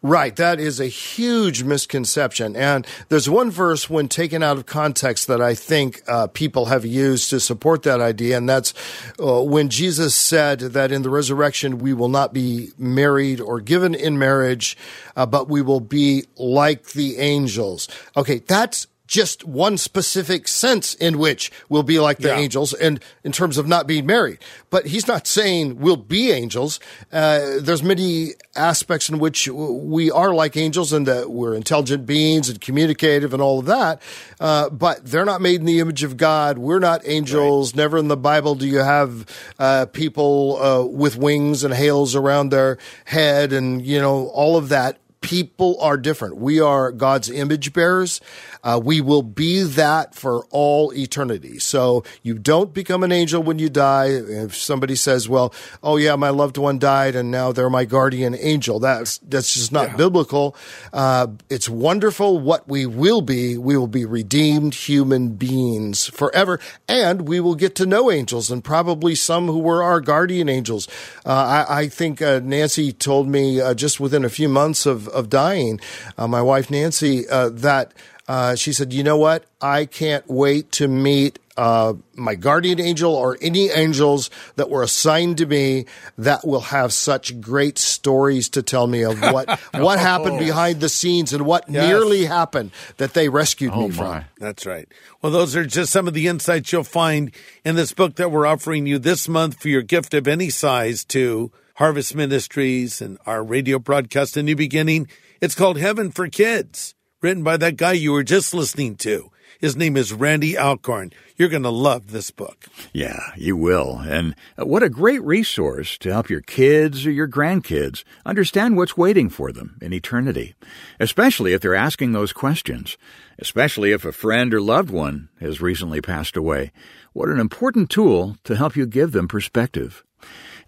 Right. 0.00 0.36
That 0.36 0.60
is 0.60 0.78
a 0.78 0.86
huge 0.86 1.64
misconception. 1.64 2.54
And 2.54 2.86
there's 3.08 3.28
one 3.28 3.50
verse 3.50 3.90
when 3.90 4.06
taken 4.06 4.44
out 4.44 4.56
of 4.56 4.64
context 4.64 5.26
that 5.26 5.40
I 5.40 5.54
think 5.54 6.02
uh, 6.06 6.28
people 6.28 6.66
have 6.66 6.86
used 6.86 7.30
to 7.30 7.40
support 7.40 7.82
that 7.82 8.00
idea. 8.00 8.36
And 8.36 8.48
that's 8.48 8.74
uh, 9.20 9.42
when 9.42 9.70
Jesus 9.70 10.14
said 10.14 10.60
that 10.60 10.92
in 10.92 11.02
the 11.02 11.10
resurrection, 11.10 11.78
we 11.78 11.94
will 11.94 12.08
not 12.08 12.32
be 12.32 12.68
married 12.78 13.40
or 13.40 13.60
given 13.60 13.92
in 13.92 14.20
marriage, 14.20 14.76
uh, 15.16 15.26
but 15.26 15.48
we 15.48 15.62
will 15.62 15.80
be 15.80 16.26
like 16.36 16.90
the 16.90 17.18
angels. 17.18 17.88
Okay. 18.16 18.38
That's 18.38 18.86
just 19.08 19.42
one 19.44 19.78
specific 19.78 20.46
sense 20.46 20.94
in 20.94 21.18
which 21.18 21.50
we'll 21.68 21.82
be 21.82 21.98
like 21.98 22.18
the 22.18 22.28
yeah. 22.28 22.36
angels 22.36 22.74
and 22.74 23.00
in 23.24 23.32
terms 23.32 23.58
of 23.58 23.66
not 23.66 23.86
being 23.86 24.06
married. 24.06 24.38
But 24.70 24.86
he's 24.86 25.08
not 25.08 25.26
saying 25.26 25.78
we'll 25.78 25.96
be 25.96 26.30
angels. 26.30 26.78
Uh, 27.10 27.58
there's 27.58 27.82
many 27.82 28.32
aspects 28.54 29.08
in 29.08 29.18
which 29.18 29.48
we 29.48 30.10
are 30.10 30.34
like 30.34 30.56
angels 30.56 30.92
and 30.92 31.06
that 31.06 31.30
we're 31.30 31.54
intelligent 31.54 32.06
beings 32.06 32.50
and 32.50 32.60
communicative 32.60 33.32
and 33.32 33.42
all 33.42 33.58
of 33.58 33.64
that. 33.64 34.00
Uh, 34.38 34.68
but 34.68 35.04
they're 35.06 35.24
not 35.24 35.40
made 35.40 35.60
in 35.60 35.66
the 35.66 35.80
image 35.80 36.04
of 36.04 36.18
God. 36.18 36.58
We're 36.58 36.78
not 36.78 37.00
angels. 37.04 37.72
Right. 37.72 37.78
Never 37.78 37.96
in 37.96 38.08
the 38.08 38.16
Bible 38.16 38.54
do 38.54 38.66
you 38.66 38.78
have 38.78 39.24
uh, 39.58 39.86
people 39.86 40.58
uh, 40.62 40.84
with 40.84 41.16
wings 41.16 41.64
and 41.64 41.72
hails 41.72 42.14
around 42.14 42.50
their 42.50 42.76
head 43.06 43.54
and, 43.54 43.84
you 43.84 43.98
know, 43.98 44.26
all 44.28 44.58
of 44.58 44.68
that 44.68 44.98
people 45.20 45.80
are 45.80 45.96
different. 45.96 46.36
We 46.36 46.60
are 46.60 46.92
God's 46.92 47.30
image 47.30 47.72
bearers. 47.72 48.20
Uh, 48.62 48.80
we 48.82 49.00
will 49.00 49.22
be 49.22 49.62
that 49.62 50.14
for 50.14 50.44
all 50.50 50.92
eternity. 50.94 51.58
So 51.58 52.04
you 52.22 52.34
don't 52.38 52.72
become 52.72 53.02
an 53.02 53.12
angel 53.12 53.42
when 53.42 53.58
you 53.58 53.68
die. 53.68 54.06
If 54.06 54.56
somebody 54.56 54.96
says, 54.96 55.28
well, 55.28 55.52
oh 55.82 55.96
yeah, 55.96 56.16
my 56.16 56.30
loved 56.30 56.58
one 56.58 56.78
died 56.78 57.14
and 57.14 57.30
now 57.30 57.52
they're 57.52 57.70
my 57.70 57.84
guardian 57.84 58.34
angel, 58.34 58.78
that's, 58.80 59.18
that's 59.18 59.54
just 59.54 59.72
not 59.72 59.90
yeah. 59.90 59.96
biblical. 59.96 60.56
Uh, 60.92 61.28
it's 61.48 61.68
wonderful 61.68 62.38
what 62.38 62.68
we 62.68 62.86
will 62.86 63.20
be. 63.20 63.56
We 63.58 63.76
will 63.76 63.86
be 63.86 64.04
redeemed 64.04 64.74
human 64.74 65.30
beings 65.30 66.06
forever 66.06 66.60
and 66.88 67.28
we 67.28 67.40
will 67.40 67.54
get 67.54 67.74
to 67.76 67.86
know 67.86 68.10
angels 68.10 68.50
and 68.50 68.62
probably 68.62 69.14
some 69.14 69.46
who 69.46 69.58
were 69.58 69.82
our 69.82 70.00
guardian 70.00 70.48
angels. 70.48 70.88
Uh, 71.24 71.64
I, 71.68 71.80
I, 71.80 71.88
think 71.88 72.22
uh, 72.22 72.40
Nancy 72.42 72.92
told 72.92 73.28
me 73.28 73.60
uh, 73.60 73.74
just 73.74 74.00
within 74.00 74.24
a 74.24 74.28
few 74.28 74.48
months 74.48 74.86
of, 74.86 75.07
of 75.08 75.28
dying, 75.28 75.80
uh, 76.16 76.26
my 76.26 76.42
wife 76.42 76.70
Nancy, 76.70 77.28
uh, 77.28 77.48
that 77.50 77.92
uh, 78.28 78.54
she 78.54 78.72
said, 78.72 78.92
"You 78.92 79.02
know 79.02 79.16
what? 79.16 79.44
I 79.60 79.86
can't 79.86 80.28
wait 80.28 80.70
to 80.72 80.86
meet 80.86 81.38
uh, 81.56 81.94
my 82.14 82.36
guardian 82.36 82.78
angel 82.78 83.14
or 83.14 83.36
any 83.40 83.68
angels 83.70 84.30
that 84.54 84.70
were 84.70 84.82
assigned 84.82 85.38
to 85.38 85.46
me 85.46 85.86
that 86.16 86.46
will 86.46 86.60
have 86.60 86.92
such 86.92 87.40
great 87.40 87.78
stories 87.78 88.48
to 88.50 88.62
tell 88.62 88.86
me 88.86 89.02
of 89.02 89.20
what 89.20 89.58
what 89.74 89.98
happened 89.98 90.36
oh. 90.36 90.38
behind 90.38 90.80
the 90.80 90.88
scenes 90.88 91.32
and 91.32 91.44
what 91.44 91.64
yes. 91.68 91.84
nearly 91.86 92.26
happened 92.26 92.70
that 92.98 93.14
they 93.14 93.28
rescued 93.28 93.72
oh, 93.74 93.88
me 93.88 93.90
from." 93.90 94.06
My. 94.06 94.24
That's 94.38 94.66
right. 94.66 94.86
Well, 95.22 95.32
those 95.32 95.56
are 95.56 95.66
just 95.66 95.90
some 95.90 96.06
of 96.06 96.14
the 96.14 96.28
insights 96.28 96.70
you'll 96.70 96.84
find 96.84 97.32
in 97.64 97.76
this 97.76 97.92
book 97.92 98.16
that 98.16 98.30
we're 98.30 98.46
offering 98.46 98.86
you 98.86 98.98
this 98.98 99.26
month 99.26 99.60
for 99.60 99.68
your 99.68 99.82
gift 99.82 100.12
of 100.12 100.28
any 100.28 100.50
size 100.50 101.02
to 101.06 101.50
Harvest 101.78 102.12
Ministries 102.12 103.00
and 103.00 103.18
our 103.24 103.44
radio 103.44 103.78
broadcast, 103.78 104.36
A 104.36 104.42
New 104.42 104.56
Beginning. 104.56 105.06
It's 105.40 105.54
called 105.54 105.78
Heaven 105.78 106.10
for 106.10 106.26
Kids 106.26 106.96
written 107.22 107.44
by 107.44 107.56
that 107.56 107.76
guy 107.76 107.92
you 107.92 108.10
were 108.10 108.24
just 108.24 108.52
listening 108.52 108.96
to. 108.96 109.30
His 109.60 109.76
name 109.76 109.96
is 109.96 110.12
Randy 110.12 110.58
Alcorn. 110.58 111.12
You're 111.36 111.48
going 111.48 111.62
to 111.62 111.70
love 111.70 112.10
this 112.10 112.32
book. 112.32 112.66
Yeah, 112.92 113.20
you 113.36 113.56
will. 113.56 113.98
And 113.98 114.34
what 114.56 114.82
a 114.82 114.88
great 114.88 115.22
resource 115.22 115.96
to 115.98 116.12
help 116.12 116.28
your 116.28 116.40
kids 116.40 117.06
or 117.06 117.12
your 117.12 117.28
grandkids 117.28 118.02
understand 118.26 118.76
what's 118.76 118.96
waiting 118.96 119.30
for 119.30 119.52
them 119.52 119.78
in 119.80 119.92
eternity, 119.92 120.56
especially 120.98 121.52
if 121.52 121.60
they're 121.60 121.76
asking 121.76 122.10
those 122.10 122.32
questions, 122.32 122.98
especially 123.38 123.92
if 123.92 124.04
a 124.04 124.10
friend 124.10 124.52
or 124.52 124.60
loved 124.60 124.90
one 124.90 125.28
has 125.38 125.60
recently 125.60 126.00
passed 126.00 126.36
away. 126.36 126.72
What 127.12 127.28
an 127.28 127.38
important 127.38 127.88
tool 127.88 128.36
to 128.42 128.56
help 128.56 128.74
you 128.74 128.84
give 128.84 129.12
them 129.12 129.28
perspective. 129.28 130.02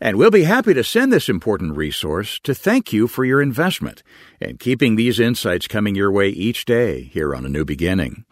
And 0.03 0.17
we'll 0.17 0.31
be 0.31 0.45
happy 0.45 0.73
to 0.73 0.83
send 0.83 1.13
this 1.13 1.29
important 1.29 1.77
resource 1.77 2.41
to 2.45 2.55
thank 2.55 2.91
you 2.91 3.07
for 3.07 3.23
your 3.23 3.43
investment 3.43 4.03
and 4.41 4.59
keeping 4.59 4.97
these 4.97 5.21
insights 5.21 5.69
coming 5.69 5.95
your 5.95 6.11
way 6.11 6.31
each 6.31 6.65
day 6.65 7.03
here 7.03 7.35
on 7.35 7.45
A 7.45 7.51
New 7.51 7.67
Beginning. 7.67 8.25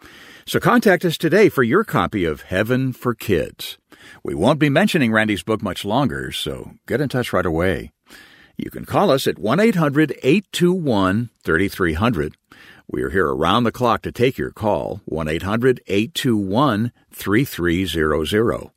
So 0.47 0.59
contact 0.59 1.05
us 1.05 1.15
today 1.15 1.47
for 1.47 1.61
your 1.61 1.83
copy 1.83 2.25
of 2.25 2.41
Heaven 2.41 2.91
for 2.91 3.13
Kids. 3.13 3.77
We 4.23 4.33
won't 4.33 4.57
be 4.57 4.69
mentioning 4.69 5.11
Randy's 5.11 5.43
book 5.43 5.61
much 5.61 5.85
longer, 5.85 6.31
so 6.31 6.71
get 6.87 7.01
in 7.01 7.09
touch 7.09 7.31
right 7.33 7.45
away. 7.45 7.91
You 8.57 8.71
can 8.71 8.85
call 8.85 9.11
us 9.11 9.27
at 9.27 9.37
1 9.37 9.59
800 9.59 10.13
821 10.23 11.29
3300. 11.43 12.35
We 12.87 13.03
are 13.03 13.11
here 13.11 13.27
around 13.27 13.65
the 13.65 13.71
clock 13.71 14.01
to 14.01 14.11
take 14.11 14.39
your 14.39 14.49
call, 14.49 15.01
1 15.05 15.27
800 15.27 15.81
821 15.85 16.91
3300 17.11 18.71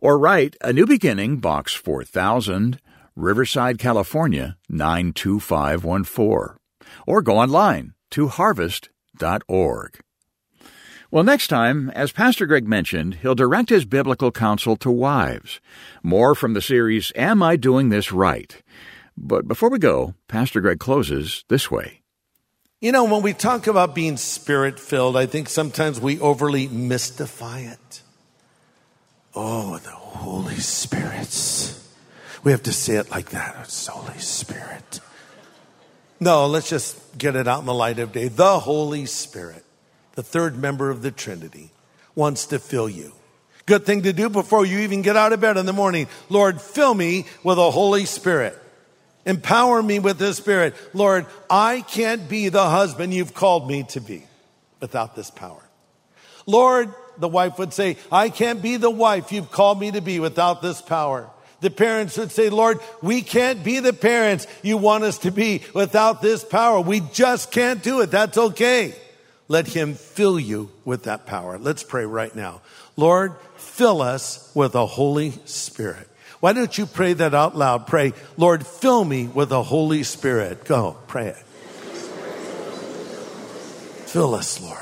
or 0.00 0.18
write 0.18 0.56
A 0.60 0.72
New 0.72 0.86
Beginning, 0.86 1.38
Box 1.38 1.74
4000, 1.74 2.80
Riverside, 3.16 3.78
California 3.78 4.56
92514, 4.68 6.56
or 7.06 7.22
go 7.22 7.38
online 7.38 7.94
to 8.10 8.28
harvest.org. 8.28 10.00
Well, 11.12 11.24
next 11.24 11.48
time, 11.48 11.90
as 11.90 12.12
Pastor 12.12 12.46
Greg 12.46 12.68
mentioned, 12.68 13.16
he'll 13.16 13.34
direct 13.34 13.68
his 13.68 13.84
biblical 13.84 14.30
counsel 14.30 14.76
to 14.76 14.90
wives. 14.92 15.60
More 16.04 16.36
from 16.36 16.54
the 16.54 16.62
series 16.62 17.12
Am 17.16 17.42
I 17.42 17.56
Doing 17.56 17.88
This 17.88 18.12
Right? 18.12 18.62
But 19.16 19.48
before 19.48 19.70
we 19.70 19.80
go, 19.80 20.14
Pastor 20.28 20.60
Greg 20.60 20.78
closes 20.78 21.44
this 21.48 21.68
way. 21.68 22.02
You 22.80 22.92
know, 22.92 23.04
when 23.04 23.22
we 23.22 23.34
talk 23.34 23.66
about 23.66 23.94
being 23.94 24.16
spirit 24.16 24.78
filled, 24.78 25.16
I 25.16 25.26
think 25.26 25.48
sometimes 25.48 26.00
we 26.00 26.20
overly 26.20 26.68
mystify 26.68 27.58
it. 27.60 28.02
Oh, 29.34 29.78
the 29.78 29.90
Holy 29.90 30.56
Spirits. 30.56 31.76
We 32.42 32.52
have 32.52 32.62
to 32.64 32.72
say 32.72 32.96
it 32.96 33.10
like 33.10 33.30
that. 33.30 33.56
It's 33.64 33.86
Holy 33.86 34.18
Spirit. 34.18 35.00
No, 36.18 36.46
let's 36.46 36.68
just 36.68 37.16
get 37.16 37.36
it 37.36 37.46
out 37.46 37.60
in 37.60 37.66
the 37.66 37.74
light 37.74 37.98
of 37.98 38.12
day. 38.12 38.28
The 38.28 38.58
Holy 38.58 39.06
Spirit, 39.06 39.64
the 40.12 40.22
third 40.22 40.58
member 40.58 40.90
of 40.90 41.02
the 41.02 41.10
Trinity, 41.10 41.70
wants 42.14 42.46
to 42.46 42.58
fill 42.58 42.88
you. 42.88 43.12
Good 43.66 43.86
thing 43.86 44.02
to 44.02 44.12
do 44.12 44.28
before 44.28 44.66
you 44.66 44.80
even 44.80 45.02
get 45.02 45.16
out 45.16 45.32
of 45.32 45.40
bed 45.40 45.56
in 45.56 45.64
the 45.64 45.72
morning. 45.72 46.08
Lord, 46.28 46.60
fill 46.60 46.92
me 46.92 47.26
with 47.44 47.56
the 47.56 47.70
Holy 47.70 48.04
Spirit. 48.04 48.58
Empower 49.24 49.82
me 49.82 49.98
with 49.98 50.18
the 50.18 50.34
Spirit. 50.34 50.74
Lord, 50.92 51.26
I 51.48 51.82
can't 51.82 52.28
be 52.28 52.48
the 52.48 52.68
husband 52.68 53.14
you've 53.14 53.34
called 53.34 53.68
me 53.68 53.84
to 53.90 54.00
be 54.00 54.24
without 54.80 55.14
this 55.14 55.30
power. 55.30 55.62
Lord, 56.46 56.92
the 57.20 57.28
wife 57.28 57.58
would 57.58 57.72
say, 57.72 57.96
I 58.10 58.30
can't 58.30 58.60
be 58.60 58.76
the 58.76 58.90
wife 58.90 59.30
you've 59.30 59.52
called 59.52 59.78
me 59.78 59.92
to 59.92 60.00
be 60.00 60.18
without 60.18 60.62
this 60.62 60.80
power. 60.80 61.30
The 61.60 61.70
parents 61.70 62.16
would 62.16 62.32
say, 62.32 62.48
Lord, 62.48 62.80
we 63.02 63.20
can't 63.22 63.62
be 63.62 63.80
the 63.80 63.92
parents 63.92 64.46
you 64.62 64.78
want 64.78 65.04
us 65.04 65.18
to 65.18 65.30
be 65.30 65.62
without 65.74 66.22
this 66.22 66.42
power. 66.42 66.80
We 66.80 67.00
just 67.00 67.52
can't 67.52 67.82
do 67.82 68.00
it. 68.00 68.10
That's 68.10 68.38
okay. 68.38 68.94
Let 69.46 69.66
him 69.66 69.94
fill 69.94 70.40
you 70.40 70.70
with 70.84 71.04
that 71.04 71.26
power. 71.26 71.58
Let's 71.58 71.82
pray 71.82 72.06
right 72.06 72.34
now. 72.34 72.62
Lord, 72.96 73.34
fill 73.56 74.00
us 74.00 74.50
with 74.54 74.72
the 74.72 74.86
Holy 74.86 75.32
Spirit. 75.44 76.08
Why 76.40 76.54
don't 76.54 76.76
you 76.76 76.86
pray 76.86 77.12
that 77.12 77.34
out 77.34 77.56
loud? 77.56 77.86
Pray, 77.86 78.14
Lord, 78.38 78.66
fill 78.66 79.04
me 79.04 79.26
with 79.26 79.50
the 79.50 79.62
Holy 79.62 80.02
Spirit. 80.04 80.64
Go, 80.64 80.96
pray 81.06 81.26
it. 81.28 81.36
Fill 84.06 84.34
us, 84.34 84.60
Lord. 84.60 84.79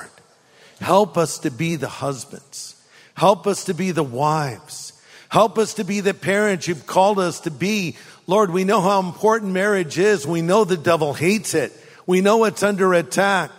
Help 0.80 1.18
us 1.18 1.38
to 1.40 1.50
be 1.50 1.76
the 1.76 1.88
husbands. 1.88 2.74
Help 3.14 3.46
us 3.46 3.64
to 3.64 3.74
be 3.74 3.90
the 3.90 4.02
wives. 4.02 4.92
Help 5.28 5.58
us 5.58 5.74
to 5.74 5.84
be 5.84 6.00
the 6.00 6.14
parents 6.14 6.68
you've 6.68 6.86
called 6.86 7.18
us 7.18 7.40
to 7.40 7.50
be. 7.50 7.96
Lord, 8.26 8.50
we 8.50 8.64
know 8.64 8.80
how 8.80 9.00
important 9.00 9.52
marriage 9.52 9.98
is. 9.98 10.26
We 10.26 10.42
know 10.42 10.64
the 10.64 10.76
devil 10.76 11.14
hates 11.14 11.54
it. 11.54 11.72
We 12.06 12.20
know 12.20 12.44
it's 12.44 12.62
under 12.62 12.94
attack. 12.94 13.50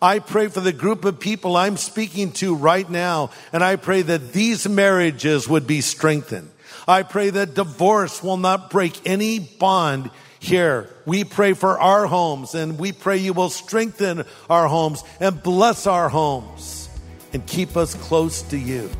I 0.00 0.18
pray 0.18 0.48
for 0.48 0.60
the 0.60 0.72
group 0.72 1.04
of 1.04 1.20
people 1.20 1.56
I'm 1.56 1.76
speaking 1.76 2.32
to 2.34 2.54
right 2.54 2.88
now, 2.88 3.30
and 3.52 3.62
I 3.62 3.76
pray 3.76 4.00
that 4.00 4.32
these 4.32 4.66
marriages 4.66 5.46
would 5.46 5.66
be 5.66 5.82
strengthened. 5.82 6.50
I 6.88 7.02
pray 7.02 7.28
that 7.30 7.54
divorce 7.54 8.22
will 8.22 8.38
not 8.38 8.70
break 8.70 9.06
any 9.06 9.38
bond 9.38 10.10
here. 10.40 10.88
We 11.06 11.22
pray 11.22 11.52
for 11.52 11.78
our 11.78 12.06
homes, 12.06 12.56
and 12.56 12.78
we 12.78 12.90
pray 12.90 13.18
you 13.18 13.32
will 13.32 13.50
strengthen 13.50 14.24
our 14.48 14.66
homes 14.66 15.04
and 15.20 15.40
bless 15.40 15.86
our 15.86 16.08
homes 16.08 16.88
and 17.32 17.46
keep 17.46 17.76
us 17.76 17.94
close 17.94 18.42
to 18.42 18.58
you. 18.58 18.90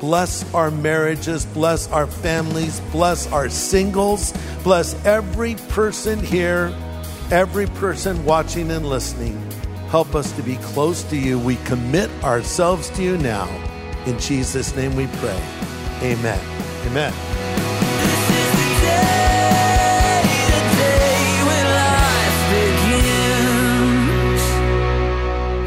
Bless 0.00 0.52
our 0.54 0.70
marriages, 0.70 1.46
bless 1.46 1.88
our 1.88 2.06
families, 2.06 2.80
bless 2.92 3.30
our 3.32 3.48
singles, 3.48 4.34
bless 4.62 4.94
every 5.06 5.54
person 5.68 6.18
here, 6.18 6.74
every 7.30 7.66
person 7.66 8.24
watching 8.24 8.70
and 8.70 8.86
listening. 8.86 9.38
Help 9.88 10.14
us 10.14 10.32
to 10.32 10.42
be 10.42 10.56
close 10.56 11.02
to 11.04 11.16
you. 11.16 11.38
We 11.38 11.56
commit 11.56 12.10
ourselves 12.24 12.90
to 12.90 13.02
you 13.02 13.18
now. 13.18 13.48
In 14.06 14.18
Jesus' 14.18 14.74
name 14.74 14.96
we 14.96 15.06
pray. 15.18 15.42
Amen. 16.02 16.40
Amen. 16.86 17.39